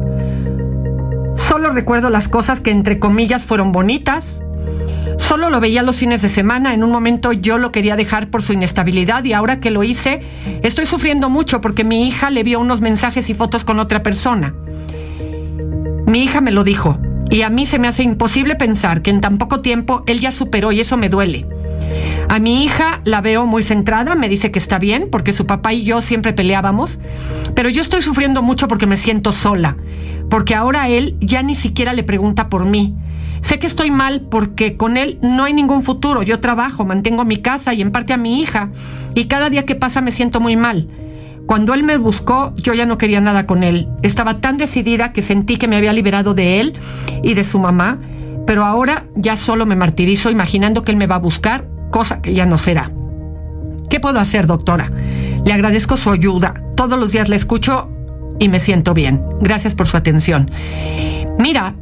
Solo 1.37 1.70
recuerdo 1.70 2.10
las 2.10 2.28
cosas 2.28 2.60
que 2.60 2.70
entre 2.70 2.98
comillas 2.98 3.44
fueron 3.44 3.72
bonitas. 3.72 4.42
Solo 5.18 5.50
lo 5.50 5.60
veía 5.60 5.82
los 5.82 5.96
fines 5.96 6.22
de 6.22 6.28
semana. 6.28 6.74
En 6.74 6.84
un 6.84 6.90
momento 6.90 7.32
yo 7.32 7.58
lo 7.58 7.72
quería 7.72 7.96
dejar 7.96 8.30
por 8.30 8.42
su 8.42 8.52
inestabilidad 8.52 9.24
y 9.24 9.32
ahora 9.32 9.60
que 9.60 9.70
lo 9.70 9.82
hice, 9.82 10.20
estoy 10.62 10.87
sufriendo 10.87 11.30
mucho 11.30 11.60
porque 11.60 11.84
mi 11.84 12.06
hija 12.06 12.30
le 12.30 12.42
vio 12.42 12.60
unos 12.60 12.80
mensajes 12.80 13.28
y 13.30 13.34
fotos 13.34 13.64
con 13.64 13.78
otra 13.78 14.02
persona. 14.02 14.54
Mi 16.06 16.22
hija 16.22 16.40
me 16.40 16.52
lo 16.52 16.64
dijo. 16.64 16.98
Y 17.30 17.42
a 17.42 17.50
mí 17.50 17.66
se 17.66 17.78
me 17.78 17.88
hace 17.88 18.02
imposible 18.02 18.54
pensar 18.54 19.02
que 19.02 19.10
en 19.10 19.20
tan 19.20 19.38
poco 19.38 19.60
tiempo 19.60 20.04
él 20.06 20.20
ya 20.20 20.32
superó 20.32 20.72
y 20.72 20.80
eso 20.80 20.96
me 20.96 21.08
duele. 21.08 21.46
A 22.28 22.38
mi 22.38 22.64
hija 22.64 23.00
la 23.04 23.20
veo 23.20 23.46
muy 23.46 23.62
centrada, 23.62 24.14
me 24.14 24.28
dice 24.28 24.50
que 24.50 24.58
está 24.58 24.78
bien 24.78 25.08
porque 25.10 25.32
su 25.32 25.46
papá 25.46 25.72
y 25.72 25.84
yo 25.84 26.00
siempre 26.00 26.32
peleábamos, 26.32 26.98
pero 27.54 27.68
yo 27.68 27.82
estoy 27.82 28.02
sufriendo 28.02 28.42
mucho 28.42 28.68
porque 28.68 28.87
me 28.87 28.96
siento 28.96 29.32
sola, 29.32 29.76
porque 30.30 30.54
ahora 30.54 30.88
él 30.88 31.16
ya 31.20 31.42
ni 31.42 31.54
siquiera 31.54 31.92
le 31.92 32.02
pregunta 32.02 32.48
por 32.48 32.64
mí. 32.64 32.94
Sé 33.40 33.58
que 33.58 33.66
estoy 33.66 33.90
mal 33.90 34.22
porque 34.22 34.78
con 34.78 34.96
él 34.96 35.18
no 35.20 35.44
hay 35.44 35.52
ningún 35.52 35.82
futuro. 35.82 36.22
Yo 36.22 36.40
trabajo, 36.40 36.87
mantengo 36.87 37.26
mi 37.26 37.37
casa 37.42 37.74
y 37.74 37.82
en 37.82 37.92
parte 37.92 38.14
a 38.14 38.16
mi 38.16 38.40
hija. 38.40 38.70
Y 39.14 39.26
cada 39.26 39.50
día 39.50 39.66
que 39.66 39.74
pasa 39.74 40.00
me 40.00 40.12
siento 40.12 40.40
muy 40.40 40.56
mal. 40.56 40.88
Cuando 41.46 41.74
él 41.74 41.83
me 41.83 41.98
buscó, 41.98 42.54
yo 42.57 42.72
ya 42.74 42.87
no 42.87 42.98
quería 42.98 43.20
nada 43.20 43.46
con 43.46 43.62
él. 43.62 43.88
Estaba 44.02 44.40
tan 44.40 44.57
decidida 44.57 45.12
que 45.12 45.22
sentí 45.22 45.57
que 45.57 45.68
me 45.68 45.76
había 45.76 45.92
liberado 45.92 46.35
de 46.35 46.61
él 46.61 46.74
y 47.22 47.35
de 47.35 47.44
su 47.44 47.59
mamá, 47.59 47.98
pero 48.46 48.64
ahora 48.64 49.04
ya 49.14 49.37
solo 49.37 49.66
me 49.66 49.76
martirizo 49.76 50.30
imaginando 50.30 50.85
que 50.85 50.92
él 50.92 50.96
me 50.96 51.07
va 51.07 51.16
a 51.16 51.20
buscar, 51.20 51.66
cosa 51.90 52.22
que 52.22 52.35
ya 52.35 52.46
no 52.46 52.59
será. 52.59 52.90
¿Qué 53.90 54.00
puedo 54.00 54.20
hacer, 54.20 54.46
doctora? 54.46 54.90
Le 55.44 55.52
agradezco 55.52 55.96
su 55.96 56.11
ayuda. 56.11 56.54
Todos 56.76 56.98
los 56.98 57.12
días 57.12 57.28
la 57.28 57.37
escucho 57.37 57.90
y 58.38 58.48
me 58.48 58.59
siento 58.59 58.94
bien. 58.94 59.22
Gracias 59.40 59.74
por 59.74 59.87
su 59.87 59.96
atención. 59.96 60.50
Mira, 61.38 61.74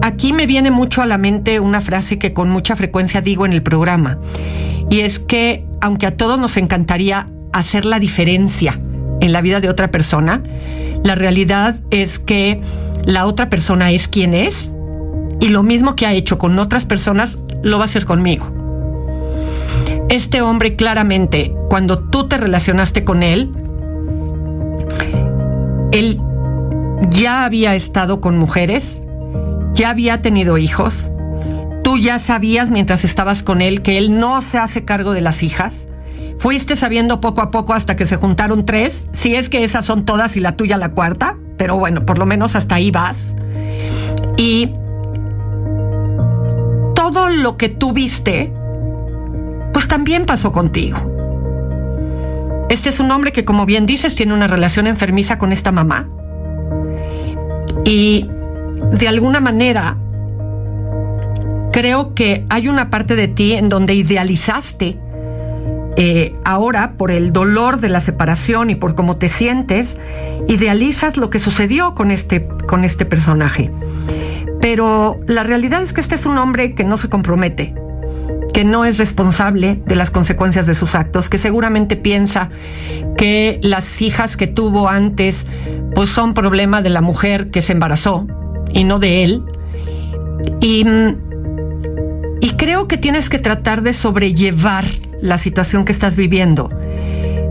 aquí 0.00 0.32
me 0.32 0.46
viene 0.46 0.70
mucho 0.70 1.02
a 1.02 1.06
la 1.06 1.18
mente 1.18 1.60
una 1.60 1.80
frase 1.80 2.18
que 2.18 2.32
con 2.32 2.50
mucha 2.50 2.76
frecuencia 2.76 3.20
digo 3.20 3.44
en 3.46 3.52
el 3.52 3.62
programa, 3.62 4.18
y 4.90 5.00
es 5.00 5.18
que 5.18 5.66
aunque 5.80 6.06
a 6.06 6.16
todos 6.16 6.38
nos 6.38 6.56
encantaría 6.56 7.26
hacer 7.52 7.84
la 7.84 7.98
diferencia 7.98 8.80
en 9.20 9.32
la 9.32 9.40
vida 9.40 9.60
de 9.60 9.68
otra 9.68 9.90
persona, 9.90 10.42
la 11.04 11.14
realidad 11.14 11.80
es 11.90 12.18
que 12.18 12.60
la 13.04 13.26
otra 13.26 13.50
persona 13.50 13.90
es 13.90 14.08
quien 14.08 14.34
es 14.34 14.72
y 15.40 15.48
lo 15.48 15.62
mismo 15.62 15.96
que 15.96 16.06
ha 16.06 16.12
hecho 16.12 16.38
con 16.38 16.58
otras 16.58 16.86
personas 16.86 17.36
lo 17.62 17.78
va 17.78 17.84
a 17.84 17.86
hacer 17.86 18.04
conmigo. 18.04 18.52
Este 20.08 20.42
hombre 20.42 20.76
claramente, 20.76 21.52
cuando 21.68 21.98
tú 21.98 22.28
te 22.28 22.36
relacionaste 22.36 23.02
con 23.04 23.22
él, 23.22 23.50
él 25.90 26.20
ya 27.10 27.44
había 27.44 27.74
estado 27.74 28.20
con 28.20 28.38
mujeres, 28.38 29.04
ya 29.72 29.90
había 29.90 30.22
tenido 30.22 30.58
hijos, 30.58 31.10
tú 31.82 31.98
ya 31.98 32.18
sabías 32.18 32.70
mientras 32.70 33.04
estabas 33.04 33.42
con 33.42 33.62
él 33.62 33.82
que 33.82 33.98
él 33.98 34.18
no 34.18 34.42
se 34.42 34.58
hace 34.58 34.84
cargo 34.84 35.12
de 35.12 35.22
las 35.22 35.42
hijas, 35.42 35.86
fuiste 36.42 36.74
sabiendo 36.74 37.20
poco 37.20 37.40
a 37.40 37.52
poco 37.52 37.72
hasta 37.72 37.94
que 37.94 38.04
se 38.04 38.16
juntaron 38.16 38.66
tres, 38.66 39.06
si 39.12 39.36
es 39.36 39.48
que 39.48 39.62
esas 39.62 39.84
son 39.84 40.04
todas 40.04 40.36
y 40.36 40.40
la 40.40 40.56
tuya 40.56 40.76
la 40.76 40.90
cuarta, 40.90 41.36
pero 41.56 41.78
bueno, 41.78 42.04
por 42.04 42.18
lo 42.18 42.26
menos 42.26 42.56
hasta 42.56 42.74
ahí 42.74 42.90
vas. 42.90 43.36
Y 44.36 44.72
todo 46.96 47.28
lo 47.28 47.56
que 47.56 47.68
tú 47.68 47.92
viste, 47.92 48.52
pues 49.72 49.86
también 49.86 50.26
pasó 50.26 50.50
contigo. 50.50 50.98
Este 52.68 52.88
es 52.88 52.98
un 52.98 53.12
hombre 53.12 53.30
que, 53.30 53.44
como 53.44 53.64
bien 53.64 53.86
dices, 53.86 54.16
tiene 54.16 54.34
una 54.34 54.48
relación 54.48 54.88
enfermiza 54.88 55.38
con 55.38 55.52
esta 55.52 55.70
mamá. 55.70 56.08
Y 57.84 58.28
de 58.92 59.06
alguna 59.06 59.38
manera, 59.38 59.96
creo 61.70 62.16
que 62.16 62.44
hay 62.48 62.66
una 62.66 62.90
parte 62.90 63.14
de 63.14 63.28
ti 63.28 63.52
en 63.52 63.68
donde 63.68 63.94
idealizaste 63.94 64.98
eh, 65.96 66.32
ahora 66.44 66.94
por 66.96 67.10
el 67.10 67.32
dolor 67.32 67.80
de 67.80 67.90
la 67.90 68.00
separación 68.00 68.70
y 68.70 68.74
por 68.74 68.94
cómo 68.94 69.18
te 69.18 69.28
sientes, 69.28 69.98
idealizas 70.48 71.16
lo 71.16 71.28
que 71.28 71.38
sucedió 71.38 71.94
con 71.94 72.10
este, 72.10 72.48
con 72.66 72.84
este 72.84 73.04
personaje. 73.04 73.70
Pero 74.60 75.18
la 75.26 75.42
realidad 75.42 75.82
es 75.82 75.92
que 75.92 76.00
este 76.00 76.14
es 76.14 76.24
un 76.24 76.38
hombre 76.38 76.74
que 76.74 76.84
no 76.84 76.96
se 76.96 77.08
compromete, 77.08 77.74
que 78.54 78.64
no 78.64 78.84
es 78.84 78.98
responsable 78.98 79.82
de 79.84 79.96
las 79.96 80.10
consecuencias 80.10 80.66
de 80.66 80.74
sus 80.74 80.94
actos, 80.94 81.28
que 81.28 81.36
seguramente 81.36 81.96
piensa 81.96 82.48
que 83.16 83.58
las 83.62 84.00
hijas 84.00 84.36
que 84.36 84.46
tuvo 84.46 84.88
antes 84.88 85.46
pues 85.94 86.10
son 86.10 86.32
problema 86.32 86.80
de 86.80 86.90
la 86.90 87.00
mujer 87.00 87.50
que 87.50 87.60
se 87.60 87.72
embarazó 87.72 88.26
y 88.72 88.84
no 88.84 88.98
de 88.98 89.24
él. 89.24 89.42
Y, 90.60 90.86
y 92.40 92.50
creo 92.52 92.88
que 92.88 92.96
tienes 92.96 93.28
que 93.28 93.38
tratar 93.38 93.82
de 93.82 93.92
sobrellevar 93.92 94.84
la 95.22 95.38
situación 95.38 95.86
que 95.86 95.92
estás 95.92 96.16
viviendo, 96.16 96.68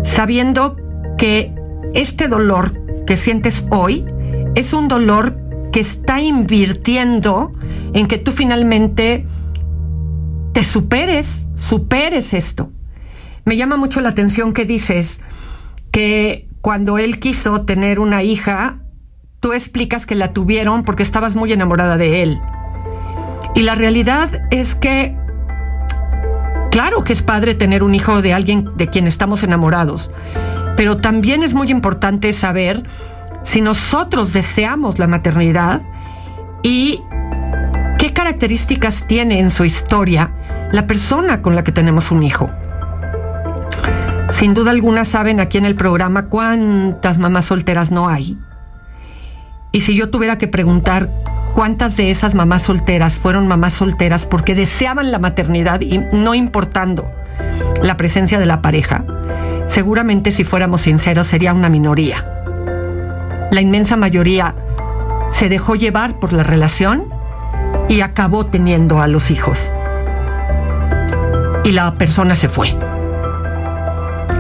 sabiendo 0.03 0.75
que 1.17 1.55
este 1.95 2.27
dolor 2.27 2.79
que 3.07 3.17
sientes 3.17 3.63
hoy 3.71 4.05
es 4.53 4.73
un 4.73 4.88
dolor 4.88 5.39
que 5.71 5.79
está 5.79 6.21
invirtiendo 6.21 7.53
en 7.93 8.07
que 8.07 8.17
tú 8.17 8.31
finalmente 8.31 9.25
te 10.53 10.63
superes, 10.63 11.47
superes 11.55 12.34
esto. 12.34 12.71
Me 13.45 13.57
llama 13.57 13.77
mucho 13.77 14.01
la 14.01 14.10
atención 14.10 14.53
que 14.53 14.65
dices 14.65 15.21
que 15.91 16.47
cuando 16.62 16.97
él 16.97 17.19
quiso 17.19 17.63
tener 17.63 17.99
una 17.99 18.21
hija, 18.21 18.79
tú 19.39 19.53
explicas 19.53 20.05
que 20.05 20.15
la 20.15 20.34
tuvieron 20.34 20.84
porque 20.84 21.03
estabas 21.03 21.36
muy 21.36 21.51
enamorada 21.51 21.97
de 21.97 22.21
él. 22.21 22.39
Y 23.55 23.62
la 23.62 23.75
realidad 23.75 24.29
es 24.51 24.75
que, 24.75 25.17
claro 26.71 27.03
que 27.03 27.13
es 27.13 27.21
padre 27.21 27.53
tener 27.53 27.84
un 27.84 27.93
hijo 27.93 28.23
de 28.23 28.34
alguien 28.34 28.69
de 28.75 28.88
quien 28.88 29.05
estamos 29.05 29.43
enamorados, 29.43 30.10
pero 30.75 30.97
también 30.97 31.43
es 31.43 31.53
muy 31.53 31.69
importante 31.69 32.34
saber 32.34 32.84
si 33.43 33.62
nosotros 33.62 34.34
deseamos 34.34 34.97
la 34.97 35.07
maternidad 35.07 35.81
y 36.63 37.01
qué 37.99 38.13
características 38.13 39.05
tiene 39.05 39.39
en 39.39 39.51
su 39.51 39.65
historia 39.65 40.31
la 40.71 40.88
persona 40.88 41.41
con 41.41 41.55
la 41.55 41.63
que 41.63 41.71
tenemos 41.71 42.10
un 42.12 42.23
hijo. 42.23 42.49
Sin 44.31 44.53
duda 44.53 44.71
alguna 44.71 45.05
saben 45.05 45.39
aquí 45.39 45.57
en 45.57 45.65
el 45.65 45.75
programa 45.75 46.27
cuántas 46.27 47.17
mamás 47.17 47.45
solteras 47.45 47.91
no 47.91 48.07
hay. 48.07 48.39
Y 49.71 49.81
si 49.81 49.95
yo 49.95 50.10
tuviera 50.10 50.38
que 50.38 50.47
preguntar 50.47 51.10
cuántas 51.53 51.97
de 51.97 52.11
esas 52.11 52.33
mamás 52.33 52.63
solteras 52.63 53.17
fueron 53.17 53.47
mamás 53.47 53.73
solteras 53.73 54.25
porque 54.25 54.55
deseaban 54.55 55.11
la 55.11 55.19
maternidad 55.19 55.81
y 55.81 55.99
no 56.11 56.33
importando 56.33 57.11
la 57.81 57.97
presencia 57.97 58.39
de 58.39 58.45
la 58.45 58.61
pareja, 58.61 59.03
seguramente 59.67 60.31
si 60.31 60.43
fuéramos 60.43 60.81
sinceros 60.81 61.27
sería 61.27 61.53
una 61.53 61.69
minoría. 61.69 62.25
La 63.51 63.61
inmensa 63.61 63.97
mayoría 63.97 64.55
se 65.29 65.49
dejó 65.49 65.75
llevar 65.75 66.19
por 66.19 66.33
la 66.33 66.43
relación 66.43 67.05
y 67.89 68.01
acabó 68.01 68.45
teniendo 68.45 69.01
a 69.01 69.07
los 69.07 69.31
hijos 69.31 69.69
y 71.63 71.71
la 71.71 71.95
persona 71.95 72.35
se 72.35 72.49
fue. 72.49 72.75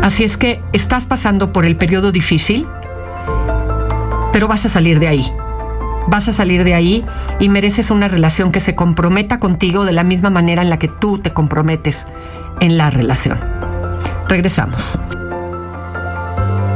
Así 0.01 0.23
es 0.23 0.37
que 0.37 0.61
estás 0.73 1.05
pasando 1.05 1.53
por 1.53 1.65
el 1.65 1.75
periodo 1.75 2.11
difícil, 2.11 2.67
pero 4.33 4.47
vas 4.47 4.65
a 4.65 4.69
salir 4.69 4.99
de 4.99 5.07
ahí. 5.07 5.31
Vas 6.07 6.27
a 6.27 6.33
salir 6.33 6.63
de 6.63 6.73
ahí 6.73 7.05
y 7.39 7.49
mereces 7.49 7.91
una 7.91 8.07
relación 8.07 8.51
que 8.51 8.59
se 8.59 8.75
comprometa 8.75 9.39
contigo 9.39 9.85
de 9.85 9.93
la 9.93 10.03
misma 10.03 10.29
manera 10.29 10.61
en 10.61 10.69
la 10.69 10.79
que 10.79 10.87
tú 10.87 11.19
te 11.19 11.31
comprometes 11.33 12.07
en 12.59 12.77
la 12.77 12.89
relación. 12.89 13.37
Regresamos. 14.27 14.99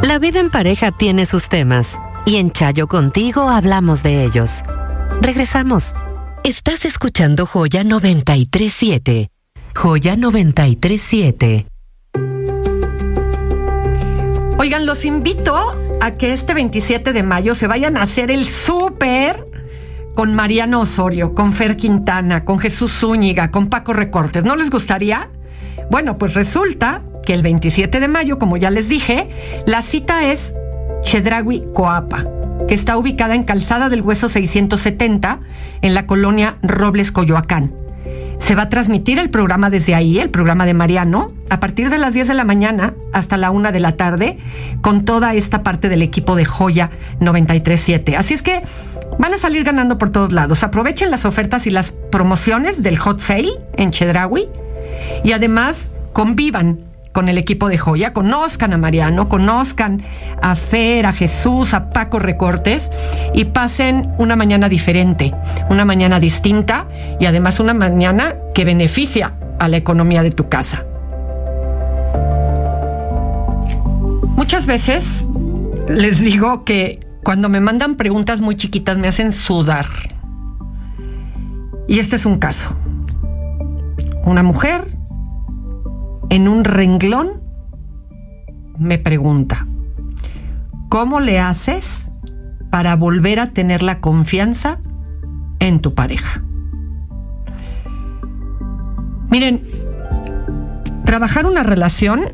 La 0.01 0.19
vida 0.19 0.39
en 0.39 0.51
pareja 0.51 0.91
tiene 0.91 1.25
sus 1.25 1.49
temas 1.49 1.99
y 2.25 2.35
en 2.35 2.51
Chayo 2.51 2.88
contigo 2.88 3.49
hablamos 3.49 4.03
de 4.03 4.23
ellos. 4.23 4.63
Regresamos. 5.21 5.95
Estás 6.43 6.85
escuchando 6.85 7.45
Joya 7.45 7.83
937. 7.83 9.31
Joya 9.73 10.15
937. 10.15 11.67
Oigan, 14.57 14.85
los 14.85 15.05
invito 15.05 15.55
a 16.01 16.12
que 16.12 16.34
este 16.34 16.53
27 16.53 17.13
de 17.13 17.23
mayo 17.23 17.55
se 17.55 17.67
vayan 17.67 17.97
a 17.97 18.03
hacer 18.03 18.31
el 18.31 18.45
súper 18.45 19.47
con 20.15 20.34
Mariano 20.34 20.81
Osorio, 20.81 21.36
con 21.36 21.53
Fer 21.53 21.75
Quintana, 21.77 22.45
con 22.45 22.58
Jesús 22.58 22.91
Zúñiga, 22.91 23.51
con 23.51 23.67
Paco 23.67 23.93
Recortes. 23.93 24.43
¿No 24.43 24.55
les 24.55 24.69
gustaría? 24.69 25.29
Bueno, 25.91 26.17
pues 26.17 26.34
resulta 26.34 27.01
que 27.25 27.34
el 27.34 27.43
27 27.43 27.99
de 27.99 28.08
mayo, 28.08 28.39
como 28.39 28.58
ya 28.58 28.71
les 28.71 28.88
dije, 28.88 29.29
la 29.65 29.81
cita 29.81 30.31
es 30.31 30.55
Chedragui 31.03 31.63
Coapa, 31.73 32.25
que 32.67 32.73
está 32.73 32.97
ubicada 32.97 33.36
en 33.36 33.43
Calzada 33.43 33.89
del 33.89 34.01
Hueso 34.01 34.29
670, 34.29 35.41
en 35.81 35.93
la 35.93 36.08
colonia 36.08 36.58
Robles 36.63 37.12
Coyoacán. 37.12 37.84
Se 38.45 38.53
va 38.53 38.62
a 38.62 38.69
transmitir 38.69 39.17
el 39.17 39.31
programa 39.31 39.71
desde 39.71 39.95
ahí, 39.95 40.19
el 40.19 40.29
programa 40.29 40.67
de 40.67 40.75
Mariano, 40.75 41.31
a 41.49 41.60
partir 41.60 41.89
de 41.89 41.97
las 41.97 42.13
10 42.13 42.27
de 42.27 42.36
la 42.36 42.43
mañana 42.43 42.93
hasta 43.12 43.38
la 43.38 43.49
1 43.49 43.71
de 43.71 43.79
la 43.79 43.97
tarde, 43.97 44.38
con 44.81 45.03
toda 45.03 45.34
esta 45.34 45.63
parte 45.63 45.89
del 45.89 46.03
equipo 46.03 46.36
de 46.36 46.45
Joya 46.45 46.91
937. 47.21 48.15
Así 48.15 48.36
es 48.36 48.43
que 48.43 48.62
van 49.17 49.34
a 49.34 49.39
salir 49.39 49.63
ganando 49.63 49.97
por 49.97 50.12
todos 50.12 50.31
lados. 50.31 50.63
Aprovechen 50.63 51.10
las 51.10 51.25
ofertas 51.25 51.65
y 51.65 51.71
las 51.71 51.89
promociones 51.89 52.84
del 52.84 52.99
hot 52.99 53.19
sale 53.19 53.49
en 53.77 53.89
Chedraui 53.89 54.47
y 55.23 55.31
además 55.31 55.93
convivan 56.13 56.81
con 57.15 57.30
el 57.30 57.38
equipo 57.38 57.69
de 57.69 57.78
Joya, 57.78 58.12
conozcan 58.12 58.73
a 58.73 58.78
Mariano, 58.78 59.30
conozcan 59.30 60.04
a 60.41 60.54
Fer, 60.54 61.06
a 61.06 61.13
Jesús, 61.13 61.73
a 61.73 61.89
Paco 61.89 62.19
Recortes 62.19 62.91
y 63.34 63.45
pasen 63.45 64.13
una 64.17 64.36
mañana 64.36 64.67
diferente, 64.67 65.34
una 65.69 65.86
mañana 65.86 66.19
distinta 66.19 66.89
y 67.17 67.25
además 67.25 67.62
una 67.62 67.73
mañana 67.73 68.36
que 68.54 68.65
beneficia 68.65 69.34
a 69.60 69.69
la 69.69 69.78
economía 69.78 70.23
de 70.23 70.32
tu 70.32 70.49
casa. 70.49 70.84
Muchas 74.36 74.65
veces 74.65 75.25
les 75.88 76.19
digo 76.19 76.65
que 76.65 76.99
cuando 77.23 77.47
me 77.47 77.62
mandan 77.62 77.95
preguntas 77.95 78.41
muy 78.41 78.58
chiquitas 78.58 78.97
me 78.97 79.08
hacen 79.08 79.32
sudar. 79.32 79.86
Y 81.88 81.99
este 81.99 82.17
es 82.17 82.25
un 82.25 82.39
caso. 82.39 82.71
Una 84.25 84.43
mujer 84.43 84.94
en 86.35 86.49
un 86.49 86.65
renglón 86.65 87.41
me 88.77 88.97
pregunta, 88.97 89.65
¿cómo 90.89 91.21
le 91.21 91.39
haces 91.39 92.11
para 92.69 92.97
volver 92.97 93.39
a 93.39 93.47
tener 93.47 93.81
la 93.81 94.01
confianza 94.01 94.79
en 95.59 95.79
tu 95.79 95.93
pareja? 95.93 96.43
Miren, 99.29 99.61
trabajar 101.05 101.45
una 101.45 101.63
relación 101.63 102.25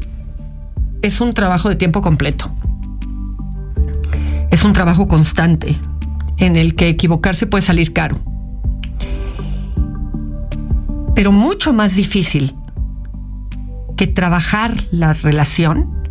es 1.03 1.21
un 1.21 1.35
trabajo 1.35 1.69
de 1.69 1.75
tiempo 1.75 2.01
completo. 2.01 2.51
Es 4.49 4.63
un 4.63 4.73
trabajo 4.73 5.07
constante 5.07 5.79
en 6.37 6.55
el 6.55 6.73
que 6.73 6.89
equivocarse 6.89 7.45
puede 7.45 7.61
salir 7.61 7.93
caro. 7.93 8.17
Pero 11.13 11.31
mucho 11.31 11.71
más 11.71 11.93
difícil 11.93 12.55
que 14.01 14.07
trabajar 14.07 14.73
la 14.89 15.13
relación 15.13 16.09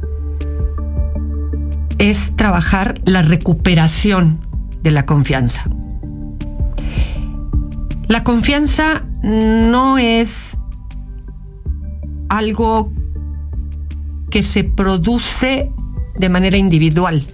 es 1.98 2.36
trabajar 2.36 2.94
la 3.04 3.22
recuperación 3.22 4.46
de 4.80 4.92
la 4.92 5.06
confianza. 5.06 5.64
La 8.06 8.22
confianza 8.22 9.02
no 9.24 9.98
es 9.98 10.56
algo 12.28 12.92
que 14.30 14.44
se 14.44 14.62
produce 14.62 15.72
de 16.14 16.28
manera 16.28 16.58
individual. 16.58 17.26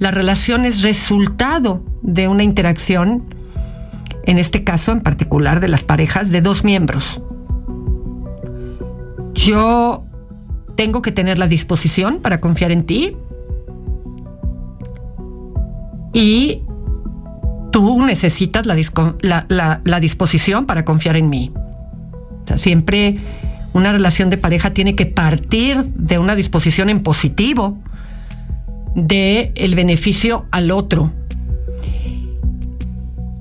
La 0.00 0.10
relación 0.10 0.64
es 0.64 0.82
resultado 0.82 1.84
de 2.02 2.26
una 2.26 2.42
interacción, 2.42 3.32
en 4.24 4.38
este 4.38 4.64
caso 4.64 4.90
en 4.90 5.02
particular 5.02 5.60
de 5.60 5.68
las 5.68 5.84
parejas, 5.84 6.32
de 6.32 6.40
dos 6.40 6.64
miembros. 6.64 7.22
Yo 9.40 10.04
tengo 10.76 11.00
que 11.00 11.12
tener 11.12 11.38
la 11.38 11.46
disposición 11.46 12.20
para 12.20 12.40
confiar 12.40 12.72
en 12.72 12.84
ti 12.84 13.16
y 16.12 16.62
tú 17.72 18.04
necesitas 18.04 18.66
la, 18.66 20.00
disposición 20.00 20.66
para 20.66 20.84
confiar 20.84 21.16
en 21.16 21.30
mí. 21.30 21.52
siempre 22.56 23.18
una 23.72 23.92
relación 23.92 24.28
de 24.28 24.36
pareja 24.36 24.74
tiene 24.74 24.94
que 24.94 25.06
partir 25.06 25.84
de 25.84 26.18
una 26.18 26.34
disposición 26.34 26.90
en 26.90 27.02
positivo 27.02 27.78
de 28.94 29.52
el 29.54 29.74
beneficio 29.74 30.46
al 30.50 30.70
otro. 30.70 31.10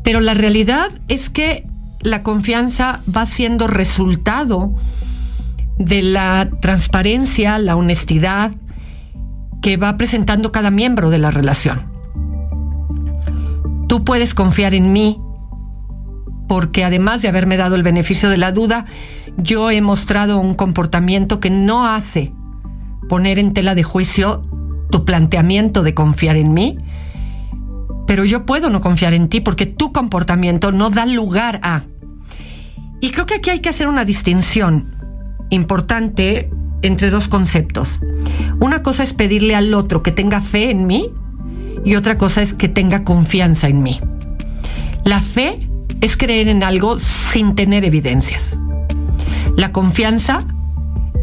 Pero 0.04 0.22
la 0.22 0.34
realidad 0.34 0.90
es 1.10 1.30
que 1.30 1.66
la 2.00 2.24
confianza 2.24 3.02
va 3.14 3.26
siendo 3.26 3.68
resultado 3.68 4.76
de 5.80 6.04
la 6.04 6.50
transparencia, 6.62 7.58
la 7.58 7.76
honestidad 7.76 8.52
que 9.62 9.78
va 9.78 9.98
presentando 9.98 10.52
cada 10.52 10.70
miembro 10.70 11.10
de 11.10 11.18
la 11.18 11.32
relación. 11.32 11.80
Tú 13.88 14.04
puedes 14.04 14.34
confiar 14.34 14.76
en 14.76 14.94
mí 14.94 15.20
porque 16.48 16.84
además 16.84 17.22
de 17.22 17.30
haberme 17.30 17.58
dado 17.58 17.76
el 17.76 17.84
beneficio 17.84 18.30
de 18.30 18.38
la 18.38 18.52
duda, 18.52 18.86
yo 19.38 19.72
he 19.72 19.82
mostrado 19.82 20.40
un 20.40 20.54
comportamiento 20.54 21.40
que 21.40 21.50
no 21.50 21.88
hace 21.88 22.34
poner 23.08 23.40
en 23.40 23.54
tela 23.54 23.74
de 23.74 23.84
juicio 23.84 24.44
tu 24.90 25.06
planteamiento 25.06 25.82
de 25.84 25.94
confiar 25.94 26.36
en 26.36 26.54
mí, 26.54 26.78
pero 28.06 28.26
yo 28.26 28.46
puedo 28.46 28.70
no 28.70 28.82
confiar 28.82 29.14
en 29.14 29.30
ti 29.30 29.40
porque 29.40 29.66
tu 29.66 29.94
comportamiento 29.94 30.72
no 30.72 30.90
da 30.90 31.06
lugar 31.06 31.60
a. 31.64 31.84
Y 33.00 33.12
creo 33.12 33.26
que 33.26 33.36
aquí 33.36 33.50
hay 33.52 33.60
que 33.60 33.70
hacer 33.70 33.88
una 33.88 34.04
distinción 34.04 34.99
importante 35.50 36.50
entre 36.82 37.10
dos 37.10 37.28
conceptos. 37.28 38.00
Una 38.60 38.84
cosa 38.84 39.04
es 39.04 39.14
pedirle 39.14 39.56
al 39.56 39.74
otro 39.74 40.04
que 40.04 40.12
tenga 40.12 40.42
fe 40.42 40.70
en 40.70 40.88
mí 40.88 41.12
y 41.86 41.96
otra 41.96 42.18
cosa 42.18 42.42
es 42.42 42.54
que 42.54 42.70
tenga 42.70 43.04
confianza 43.04 43.68
en 43.68 43.84
mí. 43.84 44.00
La 45.04 45.22
fe 45.22 45.60
es 46.02 46.18
creer 46.18 46.48
en 46.48 46.64
algo 46.64 47.00
sin 47.00 47.56
tener 47.56 47.84
evidencias. 47.84 48.58
La 49.56 49.72
confianza 49.72 50.40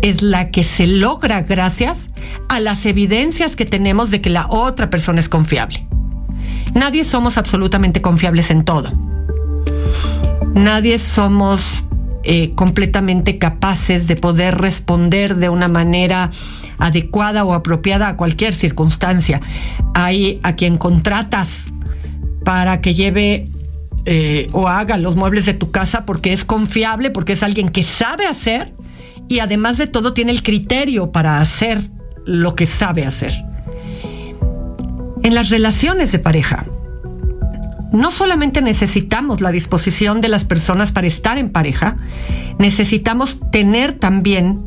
es 0.02 0.22
la 0.22 0.50
que 0.50 0.64
se 0.64 0.86
logra 0.86 1.42
gracias 1.42 2.10
a 2.48 2.60
las 2.60 2.84
evidencias 2.86 3.56
que 3.56 3.64
tenemos 3.64 4.10
de 4.10 4.20
que 4.20 4.30
la 4.30 4.46
otra 4.48 4.90
persona 4.90 5.20
es 5.20 5.28
confiable. 5.28 5.86
Nadie 6.74 7.04
somos 7.04 7.38
absolutamente 7.38 8.02
confiables 8.02 8.50
en 8.50 8.64
todo. 8.64 8.90
Nadie 10.54 10.98
somos 10.98 11.84
eh, 12.28 12.50
completamente 12.56 13.38
capaces 13.38 14.08
de 14.08 14.16
poder 14.16 14.58
responder 14.58 15.36
de 15.36 15.48
una 15.48 15.68
manera 15.68 16.32
adecuada 16.78 17.44
o 17.44 17.54
apropiada 17.54 18.08
a 18.08 18.16
cualquier 18.16 18.52
circunstancia. 18.52 19.40
Hay 19.94 20.40
a 20.42 20.54
quien 20.56 20.76
contratas 20.76 21.72
para 22.44 22.80
que 22.80 22.94
lleve 22.94 23.48
eh, 24.06 24.48
o 24.52 24.66
haga 24.66 24.96
los 24.96 25.14
muebles 25.14 25.46
de 25.46 25.54
tu 25.54 25.70
casa 25.70 26.04
porque 26.04 26.32
es 26.32 26.44
confiable, 26.44 27.10
porque 27.10 27.34
es 27.34 27.44
alguien 27.44 27.68
que 27.68 27.84
sabe 27.84 28.26
hacer 28.26 28.74
y 29.28 29.38
además 29.38 29.78
de 29.78 29.86
todo 29.86 30.12
tiene 30.12 30.32
el 30.32 30.42
criterio 30.42 31.12
para 31.12 31.40
hacer 31.40 31.80
lo 32.24 32.56
que 32.56 32.66
sabe 32.66 33.06
hacer. 33.06 33.34
En 35.22 35.32
las 35.34 35.50
relaciones 35.50 36.10
de 36.10 36.18
pareja, 36.18 36.66
no 37.92 38.10
solamente 38.10 38.62
necesitamos 38.62 39.40
la 39.40 39.50
disposición 39.50 40.20
de 40.20 40.28
las 40.28 40.44
personas 40.44 40.92
para 40.92 41.06
estar 41.06 41.38
en 41.38 41.50
pareja, 41.50 41.96
necesitamos 42.58 43.38
tener 43.50 43.92
también 43.92 44.62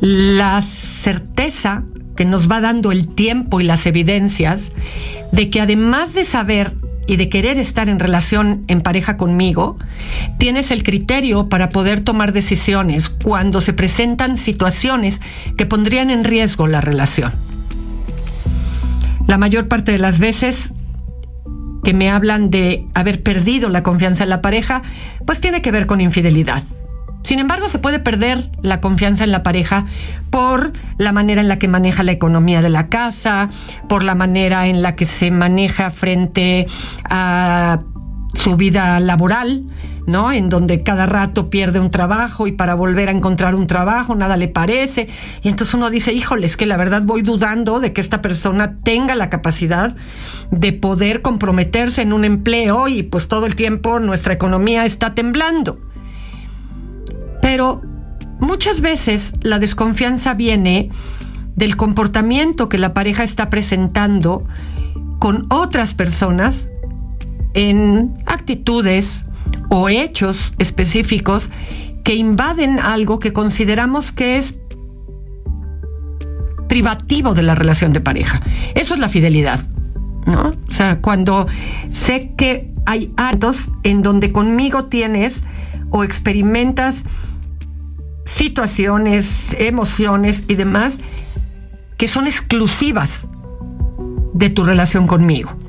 la 0.00 0.62
certeza 0.62 1.84
que 2.16 2.24
nos 2.24 2.50
va 2.50 2.60
dando 2.60 2.92
el 2.92 3.08
tiempo 3.08 3.60
y 3.60 3.64
las 3.64 3.86
evidencias 3.86 4.72
de 5.32 5.50
que 5.50 5.60
además 5.60 6.14
de 6.14 6.24
saber 6.24 6.74
y 7.06 7.16
de 7.16 7.28
querer 7.28 7.58
estar 7.58 7.88
en 7.88 7.98
relación 7.98 8.64
en 8.68 8.82
pareja 8.82 9.16
conmigo, 9.16 9.76
tienes 10.38 10.70
el 10.70 10.82
criterio 10.82 11.48
para 11.48 11.70
poder 11.70 12.02
tomar 12.02 12.32
decisiones 12.32 13.08
cuando 13.08 13.60
se 13.60 13.72
presentan 13.72 14.36
situaciones 14.36 15.20
que 15.56 15.66
pondrían 15.66 16.10
en 16.10 16.24
riesgo 16.24 16.68
la 16.68 16.80
relación. 16.80 17.32
La 19.26 19.38
mayor 19.38 19.66
parte 19.66 19.92
de 19.92 19.98
las 19.98 20.18
veces 20.18 20.72
que 21.84 21.94
me 21.94 22.10
hablan 22.10 22.50
de 22.50 22.86
haber 22.94 23.22
perdido 23.22 23.68
la 23.68 23.82
confianza 23.82 24.24
en 24.24 24.30
la 24.30 24.40
pareja, 24.40 24.82
pues 25.26 25.40
tiene 25.40 25.62
que 25.62 25.72
ver 25.72 25.86
con 25.86 26.00
infidelidad. 26.00 26.62
Sin 27.22 27.38
embargo, 27.38 27.68
se 27.68 27.78
puede 27.78 27.98
perder 27.98 28.50
la 28.62 28.80
confianza 28.80 29.24
en 29.24 29.30
la 29.30 29.42
pareja 29.42 29.84
por 30.30 30.72
la 30.96 31.12
manera 31.12 31.42
en 31.42 31.48
la 31.48 31.58
que 31.58 31.68
maneja 31.68 32.02
la 32.02 32.12
economía 32.12 32.62
de 32.62 32.70
la 32.70 32.88
casa, 32.88 33.50
por 33.88 34.02
la 34.04 34.14
manera 34.14 34.68
en 34.68 34.80
la 34.80 34.96
que 34.96 35.04
se 35.04 35.30
maneja 35.30 35.90
frente 35.90 36.66
a 37.04 37.80
su 38.34 38.56
vida 38.56 39.00
laboral, 39.00 39.64
¿no? 40.06 40.32
En 40.32 40.48
donde 40.48 40.82
cada 40.82 41.06
rato 41.06 41.50
pierde 41.50 41.80
un 41.80 41.90
trabajo 41.90 42.46
y 42.46 42.52
para 42.52 42.74
volver 42.74 43.08
a 43.08 43.12
encontrar 43.12 43.54
un 43.54 43.66
trabajo 43.66 44.14
nada 44.14 44.36
le 44.36 44.48
parece. 44.48 45.08
Y 45.42 45.48
entonces 45.48 45.74
uno 45.74 45.90
dice, 45.90 46.12
híjole, 46.12 46.46
es 46.46 46.56
que 46.56 46.66
la 46.66 46.76
verdad 46.76 47.02
voy 47.04 47.22
dudando 47.22 47.80
de 47.80 47.92
que 47.92 48.00
esta 48.00 48.22
persona 48.22 48.76
tenga 48.82 49.14
la 49.14 49.30
capacidad 49.30 49.96
de 50.50 50.72
poder 50.72 51.22
comprometerse 51.22 52.02
en 52.02 52.12
un 52.12 52.24
empleo 52.24 52.88
y 52.88 53.02
pues 53.02 53.28
todo 53.28 53.46
el 53.46 53.56
tiempo 53.56 53.98
nuestra 53.98 54.32
economía 54.32 54.84
está 54.84 55.14
temblando. 55.14 55.78
Pero 57.42 57.80
muchas 58.38 58.80
veces 58.80 59.34
la 59.42 59.58
desconfianza 59.58 60.34
viene 60.34 60.90
del 61.56 61.76
comportamiento 61.76 62.68
que 62.68 62.78
la 62.78 62.94
pareja 62.94 63.24
está 63.24 63.50
presentando 63.50 64.44
con 65.18 65.46
otras 65.50 65.94
personas 65.94 66.70
en 67.54 68.14
actitudes 68.26 69.24
o 69.68 69.88
hechos 69.88 70.52
específicos 70.58 71.50
que 72.04 72.14
invaden 72.14 72.78
algo 72.78 73.18
que 73.18 73.32
consideramos 73.32 74.12
que 74.12 74.38
es 74.38 74.58
privativo 76.68 77.34
de 77.34 77.42
la 77.42 77.54
relación 77.54 77.92
de 77.92 78.00
pareja. 78.00 78.40
Eso 78.74 78.94
es 78.94 79.00
la 79.00 79.08
fidelidad, 79.08 79.60
¿no? 80.26 80.52
O 80.68 80.70
sea, 80.70 80.98
cuando 81.00 81.46
sé 81.90 82.32
que 82.36 82.72
hay 82.86 83.10
actos 83.16 83.68
en 83.82 84.02
donde 84.02 84.32
conmigo 84.32 84.84
tienes 84.84 85.44
o 85.90 86.04
experimentas 86.04 87.04
situaciones, 88.24 89.54
emociones 89.58 90.44
y 90.46 90.54
demás 90.54 91.00
que 91.96 92.08
son 92.08 92.26
exclusivas 92.26 93.28
de 94.32 94.48
tu 94.48 94.64
relación 94.64 95.06
conmigo. 95.06 95.59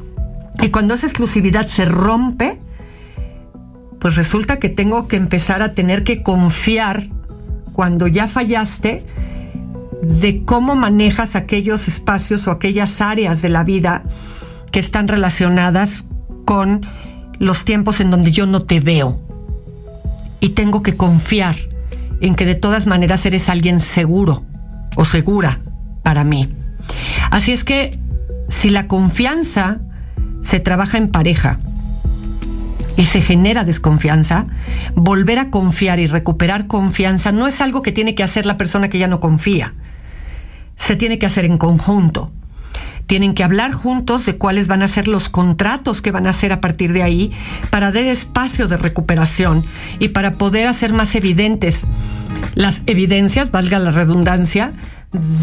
Y 0.62 0.70
cuando 0.70 0.94
esa 0.94 1.08
exclusividad 1.08 1.68
se 1.68 1.86
rompe, 1.86 2.60
pues 4.00 4.16
resulta 4.16 4.60
que 4.60 4.70
tengo 4.70 5.08
que 5.08 5.16
empezar 5.16 5.62
a 5.62 5.74
tener 5.74 6.04
que 6.04 6.24
confiar 6.24 7.08
cuando 7.74 8.08
ya 8.08 8.28
fallaste 8.28 9.06
de 10.02 10.44
cómo 10.46 10.76
manejas 10.76 11.36
aquellos 11.36 11.88
espacios 11.88 12.48
o 12.48 12.52
aquellas 12.52 13.02
áreas 13.02 13.42
de 13.42 13.50
la 13.50 13.64
vida 13.64 14.04
que 14.72 14.80
están 14.80 15.08
relacionadas 15.08 16.06
con 16.46 16.86
los 17.40 17.66
tiempos 17.66 18.00
en 18.00 18.12
donde 18.12 18.32
yo 18.32 18.46
no 18.46 18.62
te 18.62 18.80
veo. 18.80 19.20
Y 20.40 20.50
tengo 20.50 20.82
que 20.82 20.96
confiar 20.96 21.56
en 22.20 22.36
que 22.36 22.46
de 22.46 22.56
todas 22.56 22.88
maneras 22.88 23.26
eres 23.26 23.50
alguien 23.50 23.80
seguro 23.80 24.44
o 24.96 25.06
segura 25.06 25.60
para 26.04 26.24
mí. 26.24 26.54
Así 27.30 27.52
es 27.52 27.64
que 27.64 28.00
si 28.50 28.70
la 28.70 28.88
confianza 28.88 29.82
se 30.42 30.60
trabaja 30.60 30.98
en 30.98 31.10
pareja 31.10 31.58
y 32.98 33.06
se 33.06 33.22
genera 33.22 33.64
desconfianza, 33.64 34.48
volver 34.96 35.40
a 35.40 35.50
confiar 35.50 36.00
y 36.00 36.08
recuperar 36.08 36.68
confianza 36.68 37.32
no 37.32 37.48
es 37.48 37.62
algo 37.62 37.82
que 37.82 37.92
tiene 37.92 38.16
que 38.16 38.24
hacer 38.24 38.46
la 38.46 38.58
persona 38.58 38.90
que 38.90 39.00
ya 39.00 39.08
no 39.08 39.20
confía. 39.20 39.74
Se 40.76 40.96
tiene 40.96 41.20
que 41.20 41.26
hacer 41.26 41.46
en 41.46 41.58
conjunto. 41.58 42.32
Tienen 43.08 43.34
que 43.34 43.44
hablar 43.44 43.74
juntos 43.74 44.26
de 44.26 44.38
cuáles 44.38 44.68
van 44.68 44.84
a 44.84 44.88
ser 44.88 45.08
los 45.08 45.30
contratos 45.30 46.02
que 46.02 46.12
van 46.12 46.28
a 46.28 46.30
hacer 46.30 46.54
a 46.54 46.62
partir 46.62 46.94
de 46.94 47.04
ahí 47.04 47.32
para 47.70 47.92
dar 47.92 48.04
espacio 48.04 48.68
de 48.68 48.78
recuperación 48.78 49.66
y 50.00 50.10
para 50.10 50.32
poder 50.34 50.68
hacer 50.68 50.94
más 50.94 51.16
evidentes 51.16 51.88
las 52.56 52.82
evidencias, 52.86 53.52
valga 53.52 53.80
la 53.80 53.92
redundancia, 53.92 54.74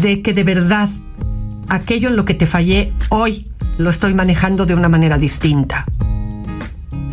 de 0.01 0.21
que 0.21 0.33
de 0.33 0.43
verdad 0.43 0.89
aquello 1.69 2.09
en 2.09 2.15
lo 2.15 2.25
que 2.25 2.33
te 2.33 2.45
fallé 2.45 2.91
hoy 3.09 3.45
lo 3.77 3.89
estoy 3.89 4.13
manejando 4.13 4.65
de 4.65 4.73
una 4.73 4.89
manera 4.89 5.17
distinta. 5.17 5.85